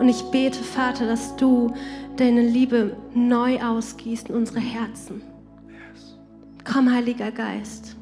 [0.00, 1.72] Und ich bete, Vater, dass du
[2.16, 5.22] deine Liebe neu ausgießt in unsere Herzen.
[6.64, 7.94] Komm, Heiliger Geist.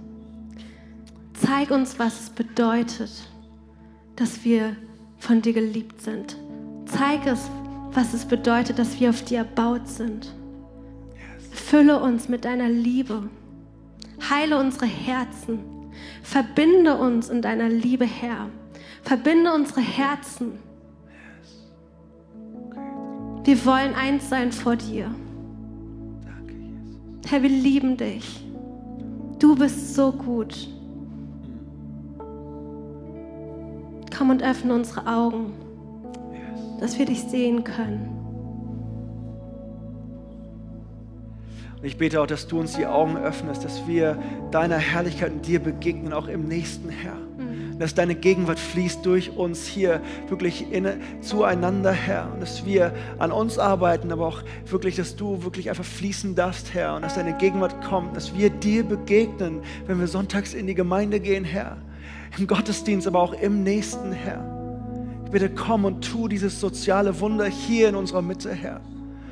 [1.34, 3.10] Zeig uns, was es bedeutet,
[4.16, 4.74] dass wir
[5.24, 6.36] von dir geliebt sind.
[6.86, 7.50] Zeig es,
[7.92, 10.32] was es bedeutet, dass wir auf dir erbaut sind.
[11.50, 13.28] Fülle uns mit deiner Liebe.
[14.28, 15.60] Heile unsere Herzen.
[16.22, 18.50] Verbinde uns in deiner Liebe, Herr.
[19.02, 20.52] Verbinde unsere Herzen.
[23.44, 25.14] Wir wollen eins sein vor dir.
[27.26, 28.44] Herr, wir lieben dich.
[29.38, 30.68] Du bist so gut.
[34.16, 35.52] Komm und öffne unsere Augen,
[36.32, 36.80] Yes.
[36.80, 38.10] dass wir dich sehen können.
[41.78, 44.16] Und ich bete auch, dass du uns die Augen öffnest, dass wir
[44.50, 47.16] deiner Herrlichkeit und dir begegnen, auch im nächsten Herr.
[47.78, 50.86] Dass deine Gegenwart fließt durch uns hier wirklich in,
[51.20, 52.30] zueinander, Herr.
[52.32, 56.72] Und dass wir an uns arbeiten, aber auch wirklich, dass du wirklich einfach fließen darfst,
[56.72, 56.94] Herr.
[56.94, 61.18] Und dass deine Gegenwart kommt, dass wir dir begegnen, wenn wir sonntags in die Gemeinde
[61.18, 61.78] gehen, Herr.
[62.38, 64.44] Im Gottesdienst, aber auch im nächsten, Herr.
[65.24, 68.80] Ich bitte, komm und tu dieses soziale Wunder hier in unserer Mitte, Herr.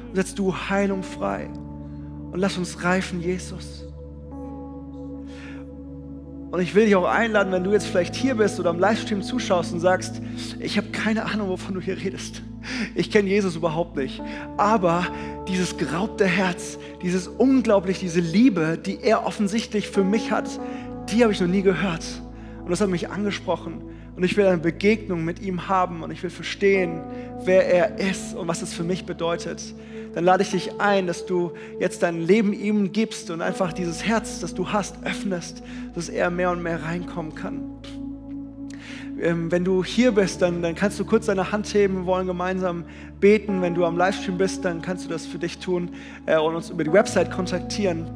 [0.09, 1.49] Und setz du Heilung frei.
[2.33, 3.85] Und lass uns reifen, Jesus.
[6.53, 9.23] Und ich will dich auch einladen, wenn du jetzt vielleicht hier bist oder am Livestream
[9.23, 10.21] zuschaust und sagst,
[10.61, 12.43] ich habe keine Ahnung, wovon du hier redest.
[12.95, 14.23] Ich kenne Jesus überhaupt nicht.
[14.59, 15.07] Aber
[15.49, 20.61] dieses geraubte Herz, dieses unglaublich, diese Liebe, die er offensichtlich für mich hat,
[21.11, 22.05] die habe ich noch nie gehört.
[22.65, 23.83] Und das hat mich angesprochen.
[24.15, 27.01] Und ich will eine Begegnung mit ihm haben und ich will verstehen,
[27.45, 29.75] wer er ist und was es für mich bedeutet.
[30.15, 34.05] Dann lade ich dich ein, dass du jetzt dein Leben ihm gibst und einfach dieses
[34.05, 35.63] Herz, das du hast, öffnest,
[35.95, 37.63] dass er mehr und mehr reinkommen kann.
[39.21, 41.99] Ähm, wenn du hier bist, dann, dann kannst du kurz deine Hand heben.
[41.99, 42.85] Wir wollen gemeinsam
[43.21, 43.63] beten.
[43.63, 45.91] Wenn du am Livestream bist, dann kannst du das für dich tun
[46.27, 48.11] äh, und uns über die Website kontaktieren.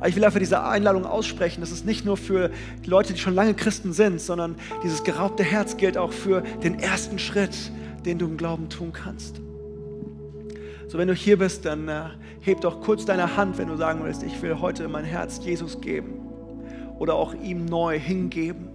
[0.00, 1.60] Aber ich will einfach diese Einladung aussprechen.
[1.60, 2.50] Das ist nicht nur für
[2.84, 6.78] die Leute, die schon lange Christen sind, sondern dieses geraubte Herz gilt auch für den
[6.80, 7.70] ersten Schritt,
[8.04, 9.40] den du im Glauben tun kannst.
[10.88, 12.06] So, wenn du hier bist, dann äh,
[12.40, 15.80] heb doch kurz deine Hand, wenn du sagen willst, ich will heute mein Herz Jesus
[15.80, 16.20] geben
[16.98, 18.70] oder auch ihm neu hingeben.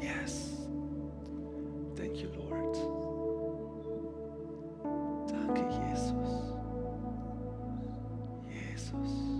[0.00, 0.52] Yes.
[1.94, 2.76] Thank you, Lord.
[5.28, 6.12] Danke, Jesus.
[8.48, 9.31] Jesus.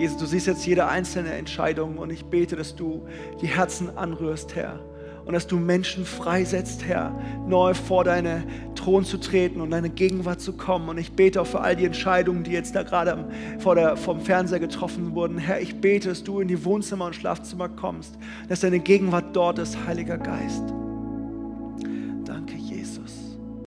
[0.00, 0.16] Jesus.
[0.16, 3.06] Du siehst jetzt jede einzelne Entscheidung und ich bete, dass du
[3.42, 4.80] die Herzen anrührst, Herr.
[5.26, 7.14] Und dass du Menschen freisetzt, Herr,
[7.46, 8.44] neu vor deinen
[8.74, 10.88] Thron zu treten und deine Gegenwart zu kommen.
[10.88, 13.28] Und ich bete auch für all die Entscheidungen, die jetzt da gerade
[13.58, 15.36] vor der, vom Fernseher getroffen wurden.
[15.36, 18.16] Herr, ich bete, dass du in die Wohnzimmer und Schlafzimmer kommst,
[18.48, 20.64] dass deine Gegenwart dort ist, Heiliger Geist.